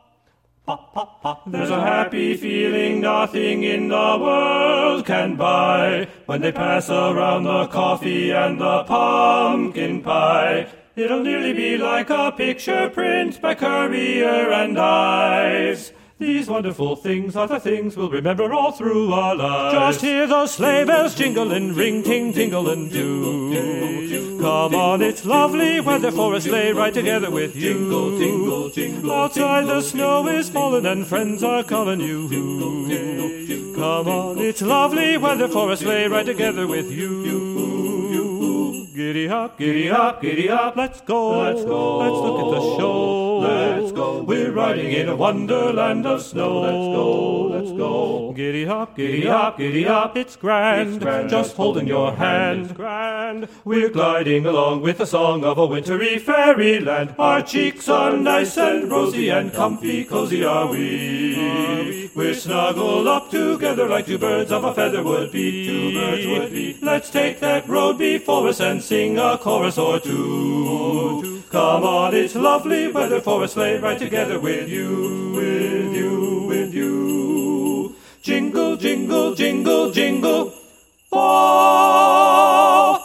Pop, 0.66 0.94
pop, 0.94 1.22
pop. 1.22 1.50
There's 1.50 1.70
a 1.70 1.80
happy 1.80 2.36
feeling 2.36 3.00
nothing 3.00 3.64
in 3.64 3.88
the 3.88 4.18
world 4.20 5.04
can 5.06 5.36
buy 5.36 6.08
when 6.26 6.40
they 6.40 6.52
pass 6.52 6.88
around 6.90 7.44
the 7.44 7.66
coffee 7.66 8.30
and 8.30 8.60
the 8.60 8.84
pumpkin 8.84 10.02
pie. 10.02 10.68
It'll 10.96 11.22
nearly 11.22 11.52
be 11.52 11.78
like 11.78 12.10
a 12.10 12.30
picture 12.30 12.90
print 12.90 13.40
by 13.40 13.54
Currier 13.54 14.52
and 14.52 14.78
Ives. 14.78 15.92
These 16.20 16.48
wonderful 16.48 16.96
things 16.96 17.34
are 17.34 17.48
the 17.48 17.58
things 17.58 17.96
we'll 17.96 18.10
remember 18.10 18.52
all 18.52 18.72
through 18.72 19.10
our 19.10 19.34
lives. 19.34 19.74
Just 19.74 20.00
hear 20.02 20.26
those 20.26 20.52
sleigh 20.52 20.84
bells 20.84 21.14
jingling, 21.14 21.74
ring, 21.74 22.02
ting, 22.02 22.34
tingling, 22.34 22.90
do. 22.90 24.38
Come 24.38 24.74
on, 24.74 25.00
it's 25.00 25.24
lovely 25.24 25.80
weather 25.80 26.10
for 26.10 26.34
a 26.34 26.40
sleigh 26.42 26.74
ride 26.74 26.92
together 26.92 27.30
with 27.30 27.56
you. 27.56 27.72
Jingle, 27.72 28.18
jingle, 28.18 28.68
jingle. 28.68 29.12
Outside 29.12 29.66
the 29.66 29.80
snow 29.80 30.26
is 30.28 30.50
falling 30.50 30.84
and 30.84 31.06
friends 31.06 31.42
are 31.42 31.64
calling 31.64 32.00
you. 32.00 32.28
Come 33.74 34.06
on, 34.06 34.38
it's 34.40 34.60
lovely 34.60 35.16
weather 35.16 35.48
for 35.48 35.72
a 35.72 35.76
sleigh 35.76 36.06
ride 36.06 36.26
together 36.26 36.66
with 36.66 36.90
you. 36.92 37.59
Giddy 39.00 39.30
up, 39.30 39.56
giddy 39.56 39.88
up, 39.88 40.20
giddy 40.20 40.50
up, 40.50 40.76
let's 40.76 41.00
go. 41.00 41.38
Let's 41.38 41.64
go. 41.64 41.98
Let's 42.00 42.20
look 42.20 42.38
at 42.44 42.50
the 42.50 42.76
show. 42.76 43.38
Let's 43.38 43.92
go. 43.92 44.22
We're 44.24 44.52
riding 44.52 44.92
in 44.92 45.08
a 45.08 45.16
wonderland 45.16 46.04
of 46.04 46.20
snow. 46.20 46.60
Let's 46.60 46.86
go. 46.98 47.40
Let's 47.44 47.72
go. 47.72 48.32
Giddy 48.36 48.66
up, 48.66 48.94
giddy 48.94 49.26
up, 49.26 49.56
giddy 49.56 49.86
up, 49.86 50.16
it's 50.18 50.36
grand. 50.36 50.90
It's 50.90 50.98
grand. 51.02 51.30
Just 51.30 51.56
holding 51.56 51.86
your 51.86 52.14
hand. 52.14 52.66
It's 52.66 52.72
grand. 52.72 53.48
We're 53.64 53.88
gliding 53.88 54.44
along 54.44 54.82
with 54.82 54.98
the 54.98 55.06
song 55.06 55.44
of 55.44 55.56
a 55.56 55.64
wintry 55.64 56.18
fairyland. 56.18 57.14
Our 57.18 57.40
cheeks 57.40 57.88
are 57.88 58.14
nice 58.16 58.58
and 58.58 58.90
rosy 58.90 59.30
and 59.30 59.50
comfy, 59.50 60.04
cozy 60.04 60.44
are 60.44 60.68
we. 60.68 62.10
We're 62.14 62.34
snuggled 62.34 63.06
up 63.06 63.30
together 63.30 63.88
like 63.88 64.06
two 64.06 64.18
birds 64.18 64.52
of 64.52 64.64
a 64.64 64.74
feather 64.74 65.02
would 65.02 65.32
be. 65.32 65.66
Two 65.66 65.94
birds 65.94 66.26
would 66.26 66.52
be. 66.52 66.78
Let's 66.82 67.08
take 67.08 67.40
that 67.40 67.66
road 67.66 67.98
before 67.98 68.48
us 68.48 68.60
and 68.60 68.82
sing 68.90 69.18
a 69.18 69.38
chorus 69.38 69.78
or 69.78 70.00
two. 70.00 71.44
Come 71.48 71.84
on, 71.84 72.12
it's 72.12 72.34
lovely 72.34 72.90
weather 72.90 73.20
for 73.20 73.44
a 73.44 73.46
sleigh 73.46 73.78
ride 73.78 74.00
together 74.00 74.40
with 74.40 74.68
you, 74.68 75.32
with 75.32 75.94
you, 75.94 76.46
with 76.48 76.74
you. 76.74 77.94
Jingle, 78.20 78.76
jingle, 78.76 79.36
jingle, 79.36 79.92
jingle. 79.92 80.52
Oh! 81.12 82.98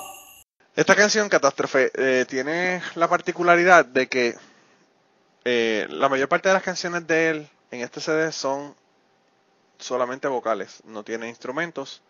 Esta 0.76 0.96
canción, 0.96 1.30
Catástrofe, 1.30 1.92
eh, 1.94 2.26
tiene 2.28 2.82
la 2.96 3.08
particularidad 3.08 3.86
de 3.86 4.08
que 4.08 4.34
eh, 5.46 5.86
la 5.92 6.10
mayor 6.10 6.28
parte 6.28 6.50
de 6.50 6.56
las 6.56 6.64
canciones 6.64 7.06
de 7.06 7.30
él 7.30 7.50
en 7.70 7.82
este 7.82 8.02
CD 8.02 8.32
son 8.32 8.74
solamente 9.78 10.28
vocales, 10.28 10.82
no 10.84 11.04
tiene 11.04 11.30
instrumentos. 11.30 12.02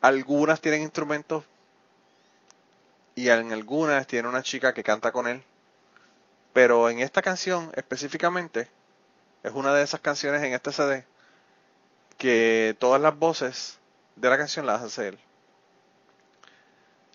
Algunas 0.00 0.62
tienen 0.62 0.80
instrumentos 0.80 1.44
y 3.18 3.30
en 3.30 3.52
algunas 3.52 4.06
tiene 4.06 4.28
una 4.28 4.44
chica 4.44 4.72
que 4.72 4.84
canta 4.84 5.10
con 5.10 5.26
él. 5.26 5.42
Pero 6.52 6.88
en 6.88 7.00
esta 7.00 7.20
canción 7.20 7.72
específicamente 7.74 8.70
es 9.42 9.52
una 9.54 9.74
de 9.74 9.82
esas 9.82 9.98
canciones 9.98 10.40
en 10.44 10.52
este 10.52 10.70
CD 10.70 11.04
que 12.16 12.76
todas 12.78 13.02
las 13.02 13.18
voces 13.18 13.78
de 14.14 14.30
la 14.30 14.38
canción 14.38 14.66
las 14.66 14.82
hace 14.82 15.08
él. 15.08 15.18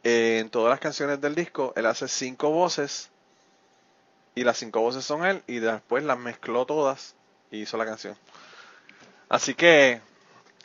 En 0.04 0.50
todas 0.50 0.70
las 0.72 0.82
canciones 0.82 1.22
del 1.22 1.36
disco 1.36 1.72
él 1.78 1.86
hace 1.86 2.10
cinco 2.10 2.50
voces 2.50 3.10
y 4.36 4.44
las 4.44 4.58
cinco 4.58 4.82
voces 4.82 5.06
son 5.06 5.24
él 5.24 5.42
y 5.48 5.60
después 5.60 6.04
las 6.04 6.20
mezcló 6.20 6.66
todas 6.66 7.16
y 7.50 7.62
hizo 7.62 7.78
la 7.78 7.86
canción. 7.86 8.18
Así 9.30 9.56
que 9.56 10.02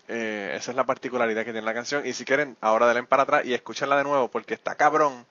eh, 0.09 0.55
esa 0.57 0.71
es 0.71 0.77
la 0.77 0.85
particularidad 0.85 1.45
que 1.45 1.53
tiene 1.53 1.65
la 1.67 1.75
canción. 1.75 2.07
Y 2.07 2.13
si 2.15 2.25
quieren, 2.25 2.57
ahora 2.61 2.87
denle 2.89 3.05
para 3.05 3.25
atrás 3.25 3.45
y 3.45 3.55
escúchenla 3.55 3.97
de 3.97 4.05
nuevo 4.05 4.29
porque 4.29 4.55
está 4.55 4.75
cabrón. 4.75 5.27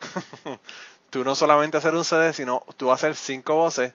tú 1.10 1.24
no 1.24 1.34
solamente 1.34 1.76
hacer 1.76 1.94
un 1.94 2.04
CD, 2.04 2.32
sino 2.32 2.64
tú 2.76 2.92
hacer 2.92 3.16
cinco 3.16 3.54
voces 3.56 3.94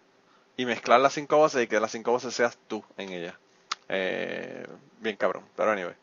y 0.57 0.65
mezclar 0.65 0.99
las 0.99 1.13
cinco 1.13 1.37
voces 1.37 1.63
y 1.63 1.67
que 1.67 1.79
las 1.79 1.91
cinco 1.91 2.11
voces 2.11 2.33
seas 2.33 2.57
tú 2.67 2.83
en 2.97 3.09
ella. 3.09 3.39
Eh, 3.89 4.65
bien 4.99 5.15
cabrón, 5.17 5.43
pero 5.55 5.71
anyway. 5.71 5.95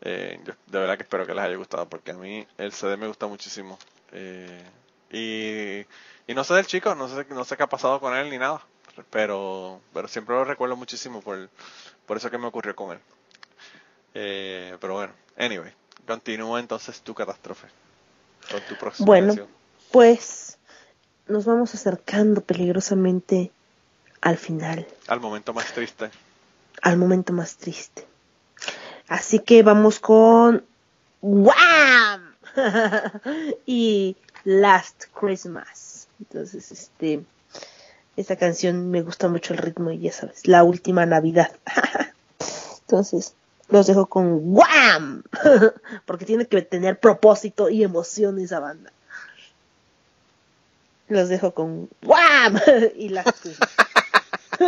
Eh, 0.00 0.40
de 0.66 0.78
verdad 0.78 0.96
que 0.96 1.02
espero 1.02 1.26
que 1.26 1.34
les 1.34 1.44
haya 1.44 1.56
gustado 1.56 1.88
porque 1.88 2.12
a 2.12 2.14
mí 2.14 2.46
el 2.58 2.72
CD 2.72 2.96
me 2.96 3.08
gusta 3.08 3.26
muchísimo. 3.26 3.78
Eh, 4.12 4.62
y, 5.10 6.30
y 6.30 6.34
no 6.34 6.44
sé 6.44 6.54
del 6.54 6.66
chico, 6.66 6.94
no 6.94 7.08
sé, 7.08 7.26
no 7.30 7.44
sé 7.44 7.56
qué 7.56 7.62
ha 7.64 7.68
pasado 7.68 8.00
con 8.00 8.14
él 8.16 8.30
ni 8.30 8.38
nada, 8.38 8.62
pero, 9.10 9.80
pero 9.92 10.08
siempre 10.08 10.34
lo 10.34 10.44
recuerdo 10.44 10.76
muchísimo 10.76 11.20
por, 11.22 11.48
por 12.06 12.16
eso 12.16 12.30
que 12.30 12.38
me 12.38 12.46
ocurrió 12.46 12.76
con 12.76 12.92
él. 12.92 13.00
Eh, 14.20 14.76
pero 14.80 14.94
bueno, 14.94 15.12
anyway, 15.36 15.72
continúa 16.04 16.58
entonces 16.58 17.00
tu 17.02 17.14
catástrofe 17.14 17.68
con 18.50 18.60
tu 18.62 18.74
próxima 18.76 19.06
Bueno, 19.06 19.36
pues 19.92 20.58
nos 21.28 21.44
vamos 21.44 21.72
acercando 21.76 22.40
peligrosamente 22.40 23.52
al 24.20 24.36
final, 24.36 24.88
Al 25.06 25.20
momento 25.20 25.52
más 25.52 25.72
triste. 25.72 26.10
al 26.82 26.96
momento 26.96 27.32
más 27.32 27.58
triste. 27.58 28.08
Así 29.06 29.38
que 29.38 29.62
vamos 29.62 30.00
con 30.00 30.64
Wham 31.22 32.34
y 33.66 34.16
Last 34.42 35.04
Christmas. 35.14 36.08
Entonces, 36.18 36.72
este, 36.72 37.22
esta 38.16 38.34
canción 38.34 38.90
me 38.90 39.02
gusta 39.02 39.28
mucho 39.28 39.54
el 39.54 39.58
ritmo 39.58 39.92
y 39.92 40.00
ya 40.00 40.12
sabes, 40.12 40.48
la 40.48 40.64
última 40.64 41.06
Navidad. 41.06 41.52
Entonces, 42.80 43.34
los 43.68 43.86
dejo 43.86 44.06
con 44.06 44.40
Wham 44.42 45.22
porque 46.06 46.24
tiene 46.24 46.46
que 46.46 46.62
tener 46.62 46.98
propósito 46.98 47.68
y 47.68 47.82
emoción 47.82 48.38
esa 48.38 48.60
banda. 48.60 48.92
Los 51.08 51.28
dejo 51.28 51.52
con 51.52 51.88
Wham 52.02 52.58
y 52.96 53.10
Last 53.10 53.46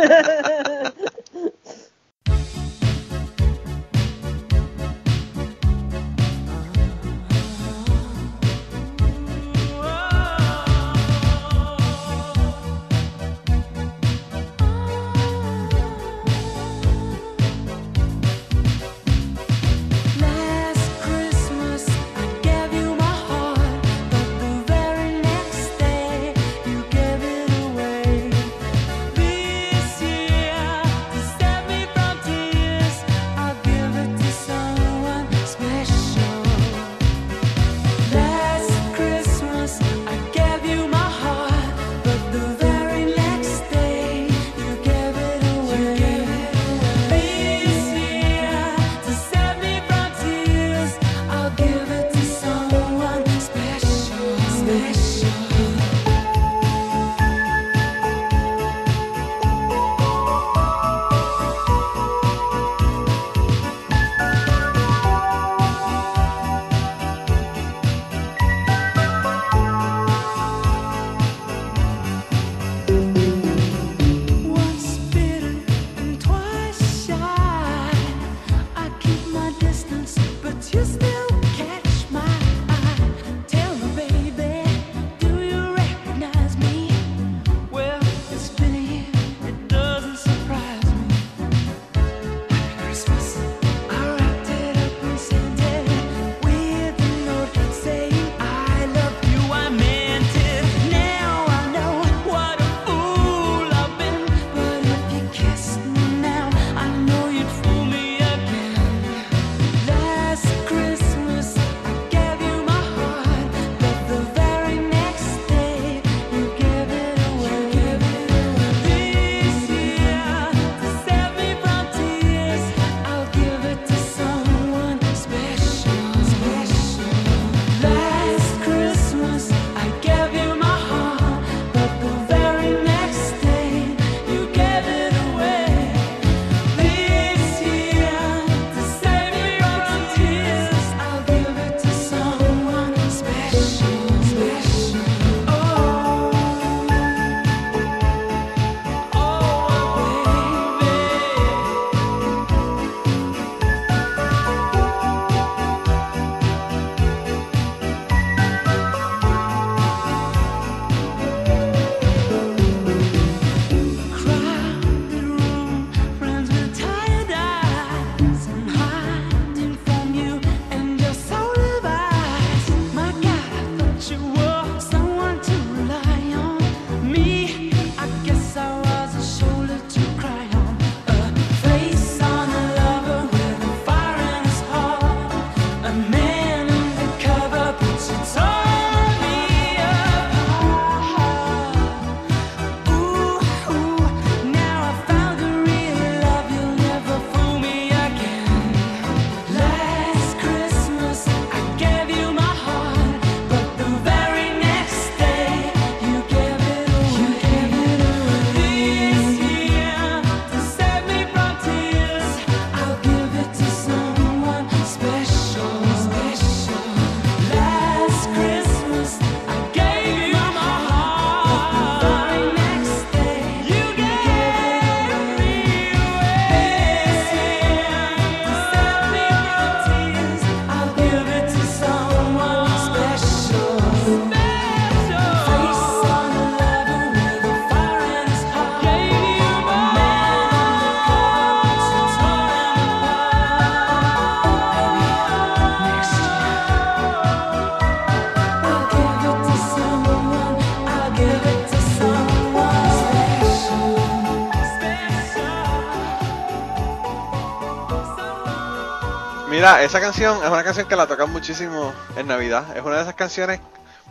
Mira, 259.71 259.83
esa 259.85 260.01
canción 260.01 260.43
es 260.43 260.49
una 260.49 260.65
canción 260.65 260.85
que 260.85 260.97
la 260.97 261.07
tocan 261.07 261.31
muchísimo 261.31 261.93
en 262.17 262.27
Navidad. 262.27 262.75
Es 262.75 262.83
una 262.83 262.97
de 262.97 263.03
esas 263.03 263.15
canciones. 263.15 263.61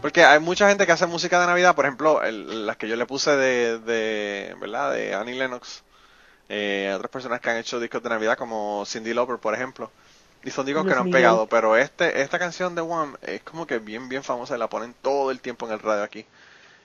Porque 0.01 0.25
hay 0.25 0.41
mucha 0.41 0.67
gente 0.71 0.87
que 0.87 0.93
hace 0.93 1.05
música 1.07 1.39
de 1.39 1.47
Navidad, 1.47 1.75
por 1.75 1.85
ejemplo, 1.85 2.23
el- 2.23 2.67
las 2.67 2.79
que 2.79 2.89
yo 2.89 2.97
le 2.97 3.05
puse 3.05 3.33
de, 3.37 3.79
de 3.81 4.57
¿verdad? 4.59 4.93
De 4.93 5.15
Annie 5.15 5.35
Lennox. 5.35 5.83
Eh, 6.49 6.91
otras 6.97 7.11
personas 7.11 7.41
que 7.43 7.51
han 7.51 7.59
hecho 7.59 7.79
discos 7.79 8.03
de 8.03 8.09
Navidad, 8.09 8.39
como 8.39 8.85
Cindy 8.87 9.13
Lauper, 9.13 9.37
por 9.37 9.53
ejemplo. 9.53 9.91
Y 10.45 10.51
son 10.51 10.65
discos 10.65 10.85
que 10.87 10.95
no 10.95 11.01
han 11.03 11.11
pegado, 11.13 11.47
pero 11.47 11.77
este, 11.77 12.23
esta 12.23 12.39
canción 12.39 12.75
de 12.75 12.81
One 12.81 13.13
es 13.21 13.43
como 13.43 13.67
que 13.67 13.79
bien, 13.79 14.09
bien 14.09 14.25
famosa 14.25 14.57
y 14.57 14.59
la 14.59 14.69
ponen 14.71 14.95
todo 15.03 15.31
el 15.31 15.41
tiempo 15.41 15.67
en 15.67 15.73
el 15.75 15.81
radio 15.81 16.03
aquí. 16.03 16.25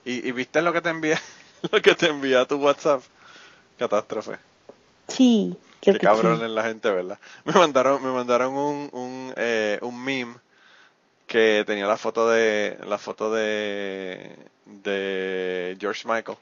Y, 0.04 0.28
y 0.28 0.32
viste 0.32 0.60
lo 0.60 0.74
que 0.74 0.82
te 0.82 0.90
envié, 0.90 1.18
lo 1.72 1.80
que 1.80 1.94
te 1.94 2.08
envía 2.08 2.42
a 2.42 2.46
tu 2.46 2.56
WhatsApp. 2.56 3.00
Catástrofe. 3.78 4.36
Sí, 5.08 5.56
creo 5.86 6.00
Qué 6.00 6.06
cabrón 6.06 6.38
sí. 6.38 6.44
es 6.44 6.50
la 6.50 6.64
gente, 6.64 6.90
¿verdad? 6.90 7.18
Me 7.44 7.52
mandaron, 7.52 8.02
me 8.02 8.10
mandaron 8.10 8.54
un, 8.54 8.88
un, 8.92 9.34
eh, 9.36 9.78
un 9.82 10.02
meme 10.02 10.36
que 11.26 11.64
tenía 11.66 11.86
la 11.86 11.96
foto 11.96 12.28
de, 12.28 12.78
la 12.86 12.98
foto 12.98 13.32
de, 13.32 14.36
de 14.64 15.76
George 15.80 16.06
Michael, 16.06 16.38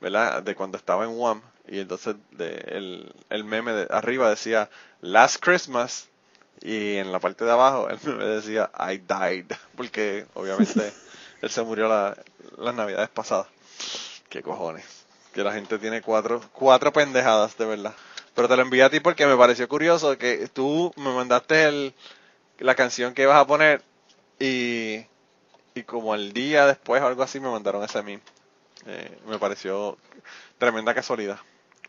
¿verdad? 0.00 0.42
De 0.42 0.54
cuando 0.54 0.76
estaba 0.76 1.04
en 1.04 1.10
Wham. 1.18 1.40
Y 1.66 1.80
entonces 1.80 2.16
de, 2.32 2.54
el, 2.68 3.14
el 3.30 3.44
meme 3.44 3.72
de 3.72 3.86
arriba 3.90 4.28
decía 4.28 4.68
Last 5.00 5.42
Christmas 5.42 6.08
y 6.60 6.96
en 6.96 7.10
la 7.10 7.20
parte 7.20 7.44
de 7.44 7.50
abajo 7.52 7.88
el 7.88 7.98
meme 8.04 8.24
decía 8.24 8.70
I 8.78 8.98
died, 8.98 9.46
porque 9.76 10.26
obviamente 10.34 10.92
él 11.40 11.50
se 11.50 11.62
murió 11.62 11.88
la, 11.88 12.16
las 12.58 12.74
navidades 12.74 13.08
pasadas. 13.08 13.46
Qué 14.28 14.42
cojones. 14.42 14.84
Que 15.32 15.42
la 15.42 15.52
gente 15.52 15.78
tiene 15.78 16.00
cuatro, 16.02 16.40
cuatro 16.52 16.92
pendejadas, 16.92 17.56
de 17.56 17.64
verdad. 17.64 17.94
Pero 18.34 18.48
te 18.48 18.56
lo 18.56 18.62
envié 18.62 18.82
a 18.82 18.90
ti 18.90 19.00
porque 19.00 19.26
me 19.26 19.36
pareció 19.36 19.68
curioso 19.68 20.18
que 20.18 20.48
tú 20.48 20.92
me 20.96 21.12
mandaste 21.14 21.64
el, 21.64 21.94
la 22.58 22.74
canción 22.74 23.14
que 23.14 23.22
ibas 23.22 23.38
a 23.40 23.46
poner 23.46 23.82
y, 24.40 25.06
y 25.74 25.82
como 25.84 26.14
el 26.14 26.32
día 26.32 26.66
después 26.66 27.02
o 27.02 27.06
algo 27.06 27.22
así 27.22 27.40
me 27.40 27.50
mandaron 27.50 27.84
ese 27.84 28.02
meme. 28.02 28.22
Eh, 28.86 29.18
me 29.26 29.38
pareció 29.38 29.96
tremenda 30.58 30.94
casualidad. 30.94 31.38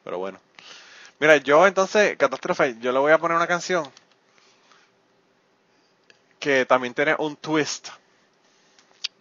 Pero 0.04 0.20
bueno. 0.20 0.40
Mira, 1.20 1.38
yo 1.38 1.68
entonces, 1.68 2.18
Catástrofe, 2.18 2.78
yo 2.80 2.92
le 2.92 3.00
voy 3.00 3.12
a 3.12 3.18
poner 3.20 3.38
una 3.38 3.48
canción 3.48 3.92
que 6.40 6.66
también 6.66 6.94
tiene 6.94 7.16
un 7.18 7.36
twist. 7.36 7.90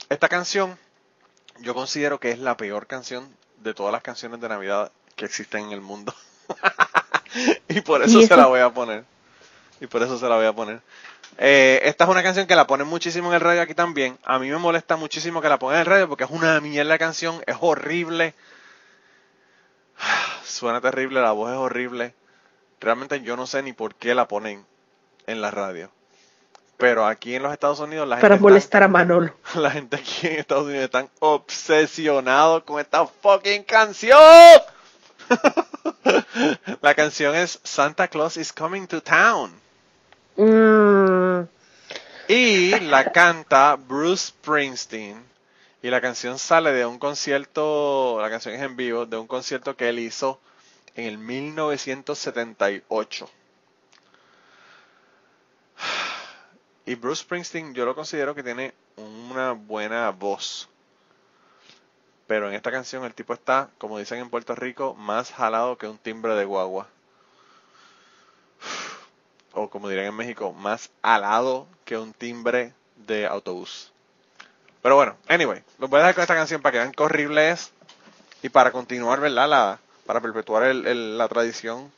Esta 0.08 0.28
canción 0.28 0.78
yo 1.60 1.74
considero 1.74 2.20
que 2.20 2.30
es 2.30 2.38
la 2.38 2.56
peor 2.56 2.86
canción 2.86 3.28
de 3.58 3.74
todas 3.74 3.92
las 3.92 4.02
canciones 4.02 4.40
de 4.40 4.48
Navidad 4.48 4.92
que 5.16 5.24
existen 5.24 5.66
en 5.66 5.72
el 5.72 5.80
mundo. 5.80 6.14
y 7.68 7.80
por 7.80 8.02
eso 8.02 8.20
¿Y 8.20 8.26
se 8.26 8.36
la 8.36 8.46
voy 8.46 8.60
a 8.60 8.70
poner. 8.70 9.04
Y 9.80 9.86
por 9.86 10.02
eso 10.02 10.18
se 10.18 10.28
la 10.28 10.36
voy 10.36 10.46
a 10.46 10.52
poner. 10.52 10.80
Eh, 11.36 11.80
esta 11.84 12.04
es 12.04 12.10
una 12.10 12.22
canción 12.22 12.46
que 12.46 12.54
la 12.54 12.66
ponen 12.66 12.86
muchísimo 12.86 13.28
en 13.30 13.34
el 13.34 13.40
radio 13.40 13.62
aquí 13.62 13.74
también. 13.74 14.16
A 14.24 14.38
mí 14.38 14.48
me 14.50 14.56
molesta 14.56 14.96
muchísimo 14.96 15.42
que 15.42 15.48
la 15.48 15.58
pongan 15.58 15.76
en 15.76 15.80
el 15.80 15.86
radio 15.86 16.08
porque 16.08 16.24
es 16.24 16.30
una 16.30 16.60
mierda 16.60 16.92
de 16.92 16.98
canción, 16.98 17.42
es 17.46 17.56
horrible. 17.60 18.34
Suena 20.44 20.80
terrible, 20.80 21.20
la 21.20 21.32
voz 21.32 21.50
es 21.50 21.56
horrible. 21.56 22.14
Realmente 22.80 23.20
yo 23.22 23.36
no 23.36 23.46
sé 23.46 23.62
ni 23.62 23.72
por 23.72 23.94
qué 23.94 24.14
la 24.14 24.28
ponen 24.28 24.64
en 25.26 25.40
la 25.40 25.50
radio. 25.50 25.90
Pero 26.76 27.06
aquí 27.06 27.34
en 27.34 27.42
los 27.42 27.52
Estados 27.52 27.78
Unidos 27.80 28.06
la 28.08 28.16
gente 28.16 28.22
Para 28.22 28.34
está- 28.34 28.42
molestar 28.42 28.82
a 28.82 28.88
Manolo. 28.88 29.34
la 29.54 29.70
gente 29.70 29.96
aquí 29.96 30.26
en 30.26 30.38
Estados 30.38 30.64
Unidos 30.66 30.84
están 30.84 31.08
obsesionados 31.20 32.62
con 32.64 32.80
esta 32.80 33.06
fucking 33.06 33.64
canción. 33.64 34.18
la 36.82 36.94
canción 36.94 37.34
es 37.34 37.58
Santa 37.62 38.08
Claus 38.08 38.36
is 38.36 38.52
Coming 38.52 38.86
to 38.86 39.02
Town. 39.02 39.52
Mm, 40.36 41.46
Y 42.28 42.78
la 42.80 43.12
canta 43.12 43.76
Bruce 43.76 44.26
Springsteen. 44.28 45.22
Y 45.82 45.90
la 45.90 46.00
canción 46.00 46.38
sale 46.38 46.72
de 46.72 46.86
un 46.86 46.98
concierto, 46.98 48.18
la 48.20 48.30
canción 48.30 48.54
es 48.54 48.62
en 48.62 48.74
vivo, 48.74 49.04
de 49.04 49.18
un 49.18 49.26
concierto 49.26 49.76
que 49.76 49.90
él 49.90 49.98
hizo 49.98 50.40
en 50.94 51.04
el 51.06 51.18
1978. 51.18 53.28
Y 56.86 56.94
Bruce 56.94 57.22
Springsteen 57.22 57.74
yo 57.74 57.84
lo 57.84 57.94
considero 57.94 58.34
que 58.34 58.42
tiene 58.42 58.72
una 58.96 59.52
buena 59.52 60.08
voz. 60.10 60.70
Pero 62.26 62.48
en 62.48 62.54
esta 62.54 62.70
canción 62.70 63.04
el 63.04 63.14
tipo 63.14 63.34
está, 63.34 63.68
como 63.78 63.98
dicen 63.98 64.18
en 64.18 64.30
Puerto 64.30 64.54
Rico, 64.54 64.94
más 64.94 65.30
jalado 65.32 65.76
que 65.76 65.86
un 65.88 65.98
timbre 65.98 66.34
de 66.34 66.44
guagua. 66.44 66.88
O 69.56 69.70
como 69.70 69.88
dirían 69.88 70.06
en 70.08 70.16
México, 70.16 70.52
más 70.52 70.90
alado 71.00 71.68
que 71.84 71.96
un 71.96 72.12
timbre 72.12 72.72
de 73.06 73.24
autobús. 73.26 73.92
Pero 74.82 74.96
bueno, 74.96 75.16
anyway, 75.28 75.62
los 75.78 75.88
voy 75.88 75.98
a 75.98 76.02
dejar 76.02 76.14
con 76.16 76.22
esta 76.22 76.34
canción 76.34 76.60
para 76.60 76.72
que 76.72 76.78
vean 76.78 76.90
qué 76.92 77.02
horrible 77.04 77.50
es. 77.52 77.70
Y 78.42 78.48
para 78.48 78.72
continuar, 78.72 79.20
¿verdad? 79.20 79.48
La, 79.48 79.78
para 80.06 80.20
perpetuar 80.20 80.64
el- 80.64 80.86
el- 80.88 81.16
la 81.18 81.28
tradición 81.28 81.92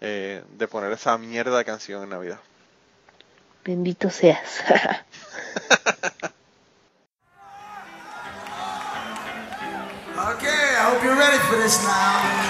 eh, 0.00 0.44
de 0.50 0.68
poner 0.68 0.92
esa 0.92 1.18
mierda 1.18 1.58
de 1.58 1.64
canción 1.64 2.04
en 2.04 2.10
Navidad. 2.10 2.38
bendito 3.64 4.08
seas. 4.10 4.62
hope 11.04 11.12
you're 11.12 11.18
ready 11.18 11.38
for 11.48 11.56
this 11.56 11.82
now. 11.84 12.43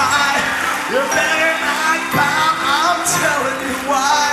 Cry, 0.00 0.32
you 0.92 1.00
better 1.12 1.52
not 1.60 2.00
pout, 2.16 2.56
I'm 2.64 2.98
telling 3.04 3.58
you 3.68 3.76
why. 3.90 4.24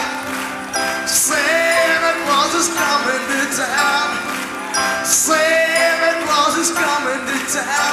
Santa 1.07 2.13
Claus 2.23 2.53
is 2.55 2.69
coming 2.71 3.23
to 3.31 3.41
town. 3.59 4.09
Santa 5.03 6.11
Claus 6.23 6.55
is 6.57 6.71
coming 6.71 7.21
to 7.27 7.37
town. 7.51 7.86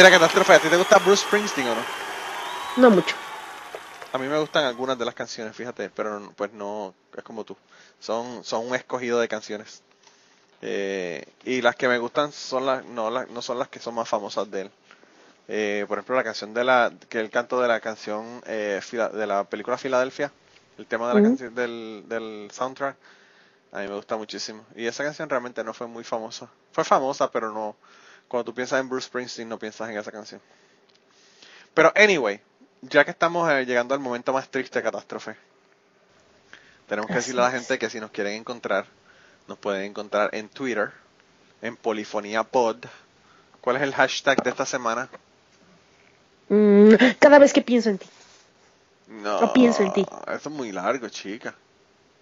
Mira, 0.00 0.12
Catástrofe, 0.12 0.54
¿a 0.54 0.58
ti 0.58 0.68
te 0.70 0.78
gusta 0.78 0.98
Bruce 1.00 1.26
Springsteen 1.26 1.68
o 1.68 1.74
no? 1.74 1.82
No 2.78 2.90
mucho. 2.90 3.14
A 4.14 4.16
mí 4.16 4.26
me 4.28 4.38
gustan 4.38 4.64
algunas 4.64 4.98
de 4.98 5.04
las 5.04 5.14
canciones, 5.14 5.54
fíjate, 5.54 5.90
pero 5.90 6.32
pues 6.36 6.54
no, 6.54 6.94
es 7.14 7.22
como 7.22 7.44
tú. 7.44 7.54
Son, 7.98 8.42
son 8.42 8.66
un 8.66 8.74
escogido 8.74 9.20
de 9.20 9.28
canciones. 9.28 9.82
Eh, 10.62 11.26
y 11.44 11.60
las 11.60 11.76
que 11.76 11.86
me 11.86 11.98
gustan 11.98 12.32
son 12.32 12.64
las, 12.64 12.82
no, 12.86 13.10
las, 13.10 13.28
no 13.28 13.42
son 13.42 13.58
las 13.58 13.68
que 13.68 13.78
son 13.78 13.94
más 13.94 14.08
famosas 14.08 14.50
de 14.50 14.62
él. 14.62 14.70
Eh, 15.48 15.84
por 15.86 15.98
ejemplo, 15.98 16.16
la 16.16 16.24
canción 16.24 16.54
de 16.54 16.64
la, 16.64 16.90
que 17.10 17.20
él 17.20 17.28
cantó 17.28 17.60
de 17.60 17.68
la 17.68 17.80
canción 17.80 18.40
eh, 18.46 18.80
de 18.90 19.26
la 19.26 19.44
película 19.44 19.76
Filadelfia, 19.76 20.32
el 20.78 20.86
tema 20.86 21.08
de 21.08 21.14
la 21.14 21.20
Ujú. 21.20 21.28
canción 21.28 21.54
del, 21.54 22.04
del 22.06 22.48
soundtrack, 22.50 22.96
a 23.72 23.80
mí 23.80 23.88
me 23.88 23.96
gusta 23.96 24.16
muchísimo. 24.16 24.64
Y 24.74 24.86
esa 24.86 25.04
canción 25.04 25.28
realmente 25.28 25.62
no 25.62 25.74
fue 25.74 25.88
muy 25.88 26.04
famosa. 26.04 26.48
Fue 26.72 26.84
famosa, 26.84 27.30
pero 27.30 27.52
no, 27.52 27.76
cuando 28.30 28.44
tú 28.44 28.54
piensas 28.54 28.78
en 28.78 28.88
Bruce 28.88 29.08
Springsteen 29.08 29.48
no 29.48 29.58
piensas 29.58 29.90
en 29.90 29.98
esa 29.98 30.12
canción. 30.12 30.40
Pero 31.74 31.92
anyway, 31.96 32.40
ya 32.80 33.04
que 33.04 33.10
estamos 33.10 33.50
eh, 33.50 33.66
llegando 33.66 33.92
al 33.92 33.98
momento 33.98 34.32
más 34.32 34.48
triste 34.48 34.78
de 34.78 34.84
catástrofe, 34.84 35.34
tenemos 36.86 37.08
que 37.08 37.14
Así 37.14 37.22
decirle 37.22 37.42
a 37.42 37.46
la 37.46 37.50
gente 37.50 37.76
que 37.76 37.90
si 37.90 37.98
nos 37.98 38.12
quieren 38.12 38.34
encontrar, 38.34 38.86
nos 39.48 39.58
pueden 39.58 39.82
encontrar 39.82 40.32
en 40.32 40.48
Twitter, 40.48 40.92
en 41.60 41.76
Polifonía 41.76 42.44
Pod. 42.44 42.86
¿Cuál 43.60 43.76
es 43.76 43.82
el 43.82 43.94
hashtag 43.94 44.40
de 44.44 44.50
esta 44.50 44.64
semana? 44.64 45.08
Mm, 46.48 46.92
cada 47.18 47.40
vez 47.40 47.52
que 47.52 47.62
pienso 47.62 47.90
en 47.90 47.98
ti. 47.98 48.06
No, 49.08 49.40
No 49.40 49.52
pienso 49.52 49.82
en 49.82 49.92
ti. 49.92 50.06
Eso 50.28 50.48
es 50.50 50.54
muy 50.54 50.70
largo, 50.70 51.08
chica. 51.08 51.52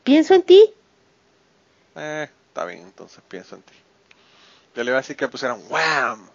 Pienso 0.04 0.32
en 0.32 0.42
ti. 0.42 0.72
Eh, 1.96 2.30
está 2.46 2.64
bien, 2.64 2.80
entonces 2.80 3.22
pienso 3.28 3.56
en 3.56 3.62
ti. 3.62 3.74
Yo 4.74 4.84
le 4.84 4.90
iba 4.90 4.98
a 4.98 5.00
decir 5.02 5.16
que 5.16 5.28
pusieran 5.28 5.60
wham. 5.68 6.28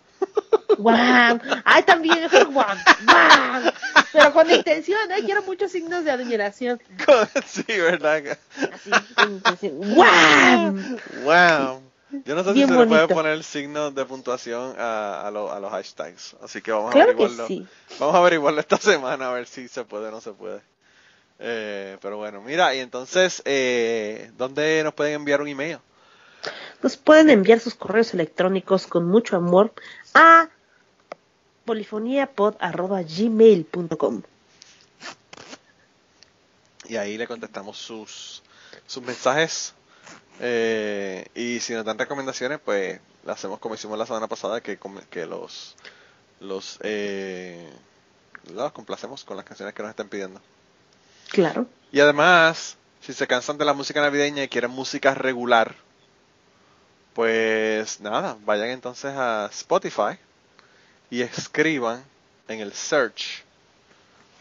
¡Guau! 0.78 1.40
¡Ay, 1.66 1.84
también! 1.84 2.22
mejor 2.22 2.46
¡Guau! 2.52 2.76
¡Guau! 3.06 3.72
Pero 4.12 4.34
con 4.34 4.50
intención, 4.50 5.00
¿eh? 5.12 5.22
Quiero 5.26 5.44
muchos 5.44 5.72
signos 5.72 6.04
de 6.04 6.12
admiración. 6.12 6.82
sí, 7.46 7.64
¿verdad? 7.68 8.38
Así, 8.74 8.90
con 9.16 9.34
intención. 9.34 9.94
¡Guau! 9.94 10.74
Wow. 11.24 11.84
Yo 12.26 12.36
no 12.36 12.44
sé 12.44 12.54
Bien 12.54 12.68
si 12.68 12.74
se 12.74 12.80
le 12.80 12.86
puede 12.88 13.08
poner 13.08 13.44
signos 13.44 13.94
de 13.96 14.06
puntuación 14.06 14.76
a, 14.80 15.28
a, 15.28 15.32
lo- 15.32 15.52
a 15.52 15.60
los 15.60 15.72
hashtags. 15.72 16.36
Así 16.44 16.62
que 16.62 16.72
vamos 16.72 16.92
Claro 16.92 17.10
a 17.10 17.14
averiguarlo. 17.14 17.48
sí. 17.48 17.68
Vamos 18.00 18.16
a 18.16 18.20
averiguarlo 18.20 18.60
esta 18.60 18.78
semana 18.78 19.30
a 19.30 19.34
ver 19.34 19.48
si 19.48 19.68
se 19.68 19.84
puede 19.84 20.08
o 20.08 20.12
no 20.12 20.22
se 20.22 20.32
puede. 20.32 20.62
Eh, 21.40 21.98
pero 22.02 22.18
bueno, 22.18 22.42
mira, 22.42 22.74
y 22.76 22.80
entonces, 22.80 23.42
eh, 23.46 24.32
¿dónde 24.38 24.82
nos 24.84 24.94
pueden 24.94 25.16
enviar 25.16 25.42
un 25.42 25.48
email? 25.48 25.80
Nos 26.82 26.98
pueden 26.98 27.30
enviar 27.30 27.60
sus 27.60 27.76
correos 27.76 28.14
electrónicos 28.14 28.88
con 28.88 29.06
mucho 29.06 29.38
amor 29.38 29.74
a 30.14 30.50
polifoniapod.gmail.com 31.66 34.22
Y 36.86 36.98
ahí 36.98 37.18
le 37.18 37.28
contestamos 37.28 37.78
sus, 37.78 38.44
sus 38.86 39.02
mensajes. 39.04 39.74
Eh, 40.40 41.26
y 41.36 41.60
si 41.60 41.74
nos 41.74 41.86
dan 41.86 41.98
recomendaciones, 41.98 42.60
pues 42.64 43.00
lo 43.26 43.32
hacemos 43.32 43.60
como 43.60 43.76
hicimos 43.76 43.98
la 43.98 44.06
semana 44.06 44.28
pasada, 44.28 44.62
que, 44.62 44.78
que 45.10 45.26
los, 45.26 45.76
los, 46.42 46.78
eh, 46.82 47.72
los 48.54 48.72
complacemos 48.74 49.24
con 49.24 49.38
las 49.38 49.46
canciones 49.46 49.74
que 49.74 49.82
nos 49.82 49.92
estén 49.92 50.10
pidiendo. 50.10 50.42
Claro. 51.30 51.68
Y 51.92 52.00
además, 52.00 52.78
si 53.02 53.14
se 53.14 53.28
cansan 53.28 53.58
de 53.58 53.66
la 53.66 53.74
música 53.74 54.02
navideña 54.02 54.44
y 54.44 54.50
quieren 54.50 54.72
música 54.72 55.14
regular, 55.14 55.76
pues 57.14 58.00
nada, 58.02 58.38
vayan 58.46 58.70
entonces 58.70 59.14
a 59.16 59.48
Spotify 59.52 60.18
y 61.10 61.22
escriban 61.22 62.04
en 62.48 62.60
el 62.60 62.74
search, 62.74 63.44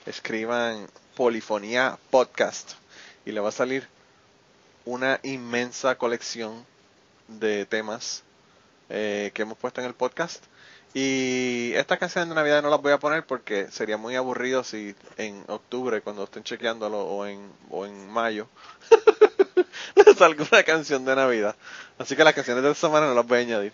escriban 0.06 0.88
Polifonía 1.14 1.98
Podcast 2.10 2.72
y 3.26 3.32
le 3.32 3.40
va 3.40 3.50
a 3.50 3.52
salir 3.52 3.86
una 4.84 5.20
inmensa 5.22 5.96
colección 5.96 6.64
de 7.28 7.66
temas 7.66 8.22
eh, 8.88 9.30
que 9.34 9.42
hemos 9.42 9.58
puesto 9.58 9.80
en 9.80 9.86
el 9.86 9.94
podcast. 9.94 10.44
Y 10.94 11.72
estas 11.74 11.98
canciones 11.98 12.28
de 12.28 12.34
Navidad 12.34 12.62
no 12.62 12.68
las 12.68 12.82
voy 12.82 12.92
a 12.92 12.98
poner 12.98 13.24
porque 13.24 13.68
sería 13.70 13.96
muy 13.96 14.14
aburrido 14.14 14.62
si 14.62 14.94
en 15.16 15.42
octubre, 15.48 16.02
cuando 16.02 16.24
estén 16.24 16.42
chequeándolo, 16.42 17.00
o 17.00 17.24
en, 17.24 17.50
o 17.70 17.86
en 17.86 18.10
mayo, 18.10 18.48
salga 20.18 20.44
una 20.50 20.62
canción 20.62 21.04
de 21.04 21.16
Navidad. 21.16 21.56
Así 21.98 22.16
que 22.16 22.24
las 22.24 22.34
canciones 22.34 22.62
de 22.62 22.70
esta 22.70 22.88
semana 22.88 23.06
no 23.06 23.14
las 23.14 23.26
voy 23.26 23.38
a 23.38 23.40
añadir. 23.42 23.72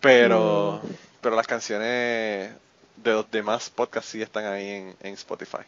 Pero, 0.00 0.80
pero 1.20 1.34
las 1.34 1.46
canciones 1.46 2.52
de 2.96 3.12
los 3.12 3.30
demás 3.30 3.70
podcasts 3.70 4.10
sí 4.10 4.22
están 4.22 4.46
ahí 4.46 4.68
en, 4.68 4.96
en 5.00 5.14
Spotify. 5.14 5.58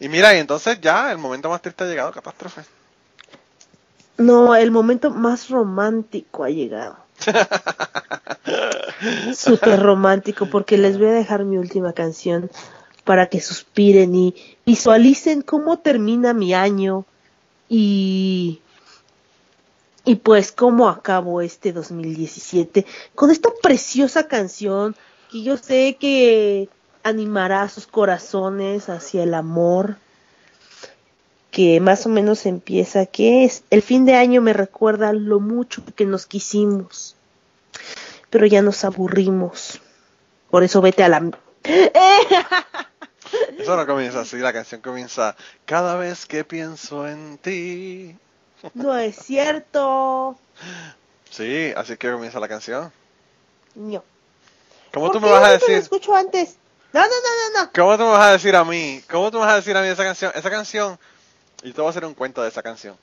Y 0.00 0.08
mira, 0.08 0.34
y 0.34 0.38
entonces 0.38 0.80
ya 0.80 1.12
el 1.12 1.18
momento 1.18 1.48
más 1.48 1.62
triste 1.62 1.84
ha 1.84 1.86
llegado, 1.86 2.12
catástrofe. 2.12 2.62
No, 4.16 4.54
el 4.54 4.70
momento 4.70 5.10
más 5.10 5.50
romántico 5.50 6.44
ha 6.44 6.50
llegado. 6.50 6.96
Súper 9.34 9.80
romántico, 9.80 10.46
porque 10.46 10.78
les 10.78 10.98
voy 10.98 11.08
a 11.08 11.12
dejar 11.12 11.44
mi 11.44 11.58
última 11.58 11.92
canción 11.92 12.50
para 13.04 13.26
que 13.26 13.40
suspiren 13.40 14.14
y 14.14 14.34
visualicen 14.64 15.42
cómo 15.42 15.78
termina 15.78 16.32
mi 16.32 16.54
año 16.54 17.04
y, 17.76 18.60
y 20.04 20.14
pues 20.14 20.52
cómo 20.52 20.88
acabo 20.88 21.40
este 21.40 21.72
2017 21.72 22.86
con 23.16 23.32
esta 23.32 23.50
preciosa 23.62 24.28
canción 24.28 24.94
que 25.28 25.42
yo 25.42 25.56
sé 25.56 25.96
que 25.98 26.68
animará 27.02 27.68
sus 27.68 27.88
corazones 27.88 28.88
hacia 28.88 29.24
el 29.24 29.34
amor 29.34 29.96
que 31.50 31.80
más 31.80 32.06
o 32.06 32.10
menos 32.10 32.46
empieza, 32.46 33.06
que 33.06 33.44
es 33.44 33.64
el 33.70 33.82
fin 33.82 34.04
de 34.04 34.14
año 34.14 34.40
me 34.40 34.52
recuerda 34.52 35.12
lo 35.12 35.40
mucho 35.40 35.82
que 35.96 36.06
nos 36.06 36.26
quisimos, 36.26 37.16
pero 38.30 38.46
ya 38.46 38.62
nos 38.62 38.84
aburrimos. 38.84 39.80
Por 40.48 40.62
eso 40.62 40.80
vete 40.80 41.02
a 41.02 41.08
la... 41.08 41.30
Eso 43.64 43.76
no 43.76 43.86
comienza 43.86 44.20
así, 44.20 44.36
la 44.38 44.52
canción 44.52 44.80
comienza 44.80 45.34
cada 45.66 45.96
vez 45.96 46.24
que 46.26 46.44
pienso 46.44 47.06
en 47.08 47.38
ti. 47.38 48.16
No 48.74 48.96
es 48.96 49.16
cierto. 49.16 50.38
Sí, 51.30 51.72
así 51.76 51.96
que 51.96 52.12
comienza 52.12 52.38
la 52.40 52.48
canción. 52.48 52.92
No. 53.74 54.04
¿Cómo 54.92 55.06
¿Por 55.06 55.14
tú 55.16 55.20
me 55.20 55.30
vas 55.30 55.42
a 55.44 55.50
decir? 55.52 55.74
escucho 55.74 56.14
antes. 56.14 56.56
No, 56.92 57.00
no, 57.00 57.06
no, 57.06 57.12
no, 57.12 57.62
no. 57.64 57.70
¿Cómo 57.74 57.96
tú 57.98 58.04
me 58.04 58.10
vas 58.10 58.28
a 58.28 58.32
decir 58.32 58.54
a 58.54 58.62
mí? 58.64 59.02
¿Cómo 59.10 59.30
tú 59.32 59.38
me 59.38 59.44
vas 59.44 59.54
a 59.54 59.56
decir 59.56 59.76
a 59.76 59.82
mí 59.82 59.88
esa 59.88 60.04
canción? 60.04 60.30
Esa 60.34 60.48
canción, 60.50 60.96
y 61.64 61.72
te 61.72 61.80
voy 61.80 61.88
a 61.88 61.90
hacer 61.90 62.04
un 62.04 62.14
cuento 62.14 62.40
de 62.42 62.48
esa 62.48 62.62
canción. 62.62 62.96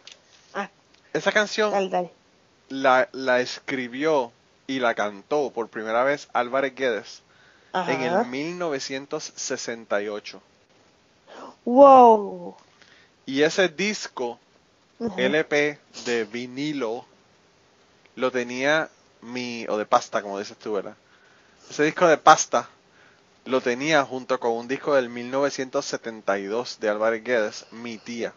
Ah. 0.54 0.70
Esa 1.14 1.32
canción 1.34 1.72
Dale, 1.72 1.90
dale. 1.90 2.12
la, 2.70 3.10
la 3.12 3.42
escribió 3.42 4.32
y 4.68 4.80
la 4.80 4.94
cantó 4.96 5.52
por 5.52 5.68
primera 5.68 6.06
vez 6.06 6.30
Álvarez 6.32 6.74
Guedes 6.74 7.22
Ajá. 7.74 7.92
en 7.92 8.02
el 8.04 8.26
1968. 8.28 10.42
Wow. 11.66 12.56
Y 13.26 13.42
ese 13.42 13.68
disco. 13.70 14.40
LP 15.16 15.80
de 16.06 16.26
vinilo, 16.26 17.08
lo 18.16 18.32
tenía 18.32 18.90
mi, 19.22 19.66
o 19.68 19.78
de 19.78 19.86
pasta, 19.86 20.22
como 20.22 20.40
dices 20.40 20.58
tú, 20.58 20.74
¿verdad? 20.74 20.96
Ese 21.70 21.84
disco 21.84 22.08
de 22.08 22.18
pasta 22.18 22.70
lo 23.46 23.62
tenía 23.62 24.04
junto 24.06 24.40
con 24.40 24.54
un 24.54 24.68
disco 24.68 24.96
del 24.96 25.10
1972 25.10 26.80
de 26.80 26.90
Álvarez 26.90 27.24
Guedes, 27.24 27.68
mi 27.72 27.98
tía. 28.00 28.34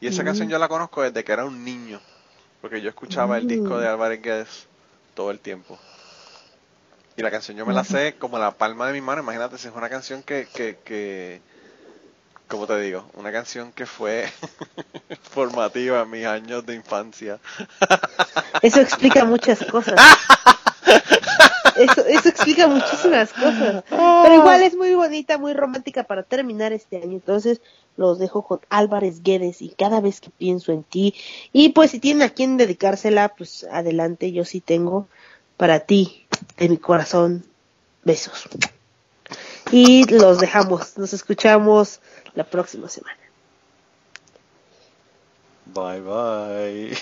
Y 0.00 0.06
esa 0.08 0.24
Mm. 0.24 0.24
canción 0.24 0.48
yo 0.48 0.58
la 0.58 0.68
conozco 0.68 1.02
desde 1.02 1.24
que 1.24 1.32
era 1.32 1.44
un 1.44 1.64
niño, 1.64 2.02
porque 2.60 2.80
yo 2.80 2.88
escuchaba 2.90 3.38
el 3.38 3.46
disco 3.46 3.78
de 3.78 3.88
Álvarez 3.88 4.22
Guedes 4.22 4.68
todo 5.14 5.30
el 5.30 5.40
tiempo. 5.40 5.80
Y 7.16 7.22
la 7.22 7.30
canción 7.30 7.56
yo 7.56 7.66
me 7.66 7.72
la 7.74 7.84
sé 7.84 8.16
como 8.18 8.38
la 8.38 8.56
palma 8.56 8.86
de 8.86 8.92
mi 8.92 9.00
mano, 9.00 9.22
imagínate 9.22 9.58
si 9.58 9.68
es 9.68 9.74
una 9.74 9.90
canción 9.90 10.22
que, 10.22 10.48
que, 10.54 10.78
que 10.84 11.42
como 12.48 12.66
te 12.66 12.80
digo, 12.80 13.04
una 13.14 13.30
canción 13.30 13.72
que 13.72 13.86
fue 13.86 14.26
formativa 15.30 16.02
en 16.02 16.10
mis 16.10 16.26
años 16.26 16.64
de 16.66 16.74
infancia. 16.74 17.38
Eso 18.62 18.80
explica 18.80 19.24
muchas 19.24 19.64
cosas. 19.64 20.00
Eso, 21.76 22.04
eso 22.06 22.28
explica 22.28 22.66
muchísimas 22.66 23.32
cosas. 23.32 23.84
Pero 23.88 24.34
igual 24.34 24.62
es 24.62 24.74
muy 24.74 24.94
bonita, 24.94 25.38
muy 25.38 25.52
romántica 25.52 26.02
para 26.02 26.24
terminar 26.24 26.72
este 26.72 26.96
año. 26.96 27.12
Entonces 27.12 27.60
los 27.96 28.18
dejo 28.18 28.42
con 28.42 28.60
Álvarez 28.68 29.22
Guedes 29.22 29.62
y 29.62 29.68
cada 29.70 30.00
vez 30.00 30.20
que 30.20 30.30
pienso 30.30 30.72
en 30.72 30.82
ti. 30.82 31.14
Y 31.52 31.70
pues 31.70 31.90
si 31.90 32.00
tienen 32.00 32.22
a 32.22 32.30
quien 32.30 32.56
dedicársela, 32.56 33.28
pues 33.28 33.64
adelante, 33.70 34.32
yo 34.32 34.44
sí 34.44 34.60
tengo 34.60 35.06
para 35.56 35.80
ti, 35.80 36.26
de 36.56 36.68
mi 36.68 36.78
corazón, 36.78 37.44
besos. 38.04 38.48
Y 39.70 40.04
los 40.04 40.38
dejamos, 40.38 40.96
nos 40.96 41.12
escuchamos 41.12 42.00
la 42.34 42.44
próxima 42.44 42.88
semana. 42.88 43.18
Bye 45.66 46.00
bye. 46.00 46.96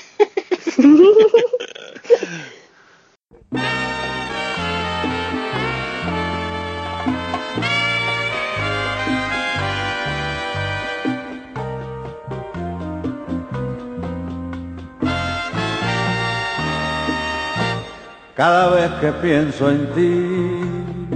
Cada 18.37 18.69
vez 18.69 18.91
que 19.01 19.13
pienso 19.13 19.71
en 19.71 19.95
ti, 19.95 21.16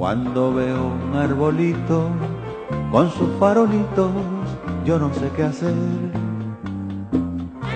cuando 0.00 0.54
veo 0.54 0.86
un 0.86 1.14
arbolito 1.14 2.08
con 2.90 3.10
sus 3.10 3.28
farolitos, 3.38 4.10
yo 4.82 4.98
no 4.98 5.12
sé 5.12 5.30
qué 5.36 5.42
hacer. 5.42 5.74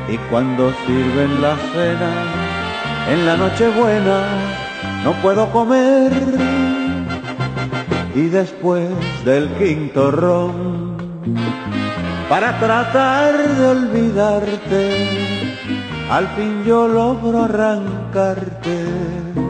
Y 0.08 0.16
cuando 0.30 0.72
sirven 0.86 1.42
la 1.42 1.54
cena 1.74 2.12
en 3.10 3.26
la 3.26 3.36
noche 3.36 3.68
buena, 3.68 4.22
no 5.04 5.12
puedo 5.20 5.52
comer. 5.52 6.12
Y 8.14 8.22
después 8.30 8.88
del 9.26 9.50
quinto 9.58 10.10
ron, 10.10 10.96
para 12.30 12.58
tratar 12.58 13.36
de 13.36 13.66
olvidarte, 13.66 15.56
al 16.10 16.26
fin 16.28 16.64
yo 16.64 16.88
logro 16.88 17.42
arrancarte 17.42 19.43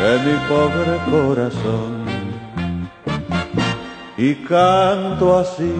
de 0.00 0.18
mi 0.24 0.36
pobre 0.48 0.98
corazón 1.10 2.04
y 4.16 4.34
canto 4.46 5.38
así. 5.38 5.74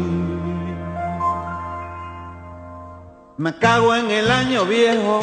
Me 3.36 3.52
cago 3.58 3.94
en 3.94 4.10
el 4.10 4.30
año 4.30 4.64
viejo, 4.64 5.20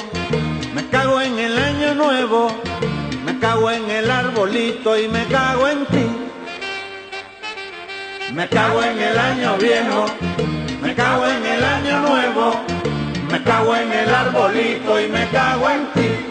me 0.76 0.86
cago 0.89 1.22
en 1.22 1.39
el 1.39 1.58
año 1.58 1.96
nuevo, 1.96 2.52
me 3.26 3.39
cago 3.39 3.72
en 3.72 3.89
el 3.89 4.12
arbolito 4.12 5.00
y 5.00 5.08
me 5.08 5.26
cago 5.28 5.68
en 5.68 5.86
ti. 5.86 6.08
Me 8.34 8.48
cago 8.48 8.84
en 8.84 9.00
el 9.00 9.18
año 9.18 9.58
viejo, 9.58 10.06
me 10.82 10.94
cago 10.96 11.26
en 11.26 11.46
el 11.46 11.64
año 11.64 12.00
nuevo, 12.02 12.54
me 13.30 13.44
cago 13.44 13.76
en 13.76 13.92
el 13.92 14.14
arbolito 14.14 15.02
y 15.02 15.08
me 15.08 15.28
cago 15.30 15.70
en 15.70 15.86
ti. 15.94 16.30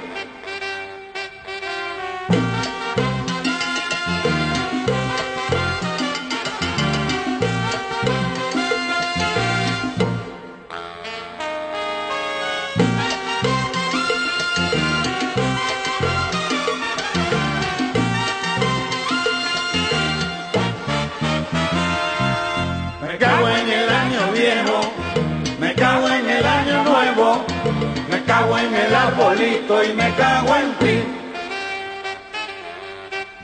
El 28.91 28.95
arbolito 28.95 29.83
y 29.85 29.93
me 29.93 30.13
cago 30.15 30.53
en 30.53 30.73
ti. 30.73 31.03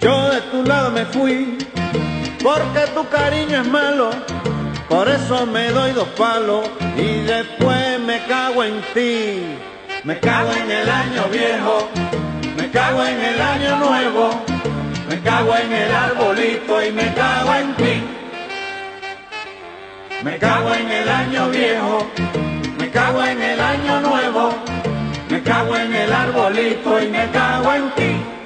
Yo 0.01 0.29
de 0.29 0.41
tu 0.51 0.63
lado 0.63 0.91
me 0.91 1.05
fui, 1.05 1.57
porque 2.43 2.81
tu 2.93 3.07
cariño 3.07 3.61
es 3.61 3.67
malo, 3.67 4.09
por 4.89 5.07
eso 5.07 5.45
me 5.45 5.69
doy 5.69 5.93
dos 5.93 6.09
palos 6.17 6.69
y 6.97 7.21
después 7.21 7.99
me 8.01 8.21
cago 8.25 8.61
en 8.63 8.81
ti. 8.93 9.57
Me 10.03 10.19
cago 10.19 10.51
en 10.51 10.69
el 10.69 10.89
año 10.89 11.23
viejo, 11.31 11.89
me 12.57 12.69
cago 12.69 13.05
en 13.05 13.19
el 13.21 13.41
año 13.41 13.77
nuevo, 13.77 14.29
me 15.09 15.21
cago 15.21 15.55
en 15.55 15.71
el 15.71 15.91
arbolito 15.95 16.85
y 16.85 16.91
me 16.91 17.13
cago 17.13 17.55
en 17.55 17.75
ti. 17.75 18.03
Me 20.23 20.37
cago 20.39 20.73
en 20.73 20.91
el 20.91 21.07
año 21.07 21.49
viejo, 21.49 22.05
me 22.77 22.89
cago 22.89 23.23
en 23.23 23.41
el 23.41 23.59
año 23.61 24.01
nuevo, 24.01 24.53
cago 25.47 25.77
en 25.77 25.95
el 25.95 26.11
arbolito 26.11 27.01
y 27.01 27.07
me 27.07 27.29
cago 27.31 27.73
en 27.73 27.89
ti. 27.95 28.36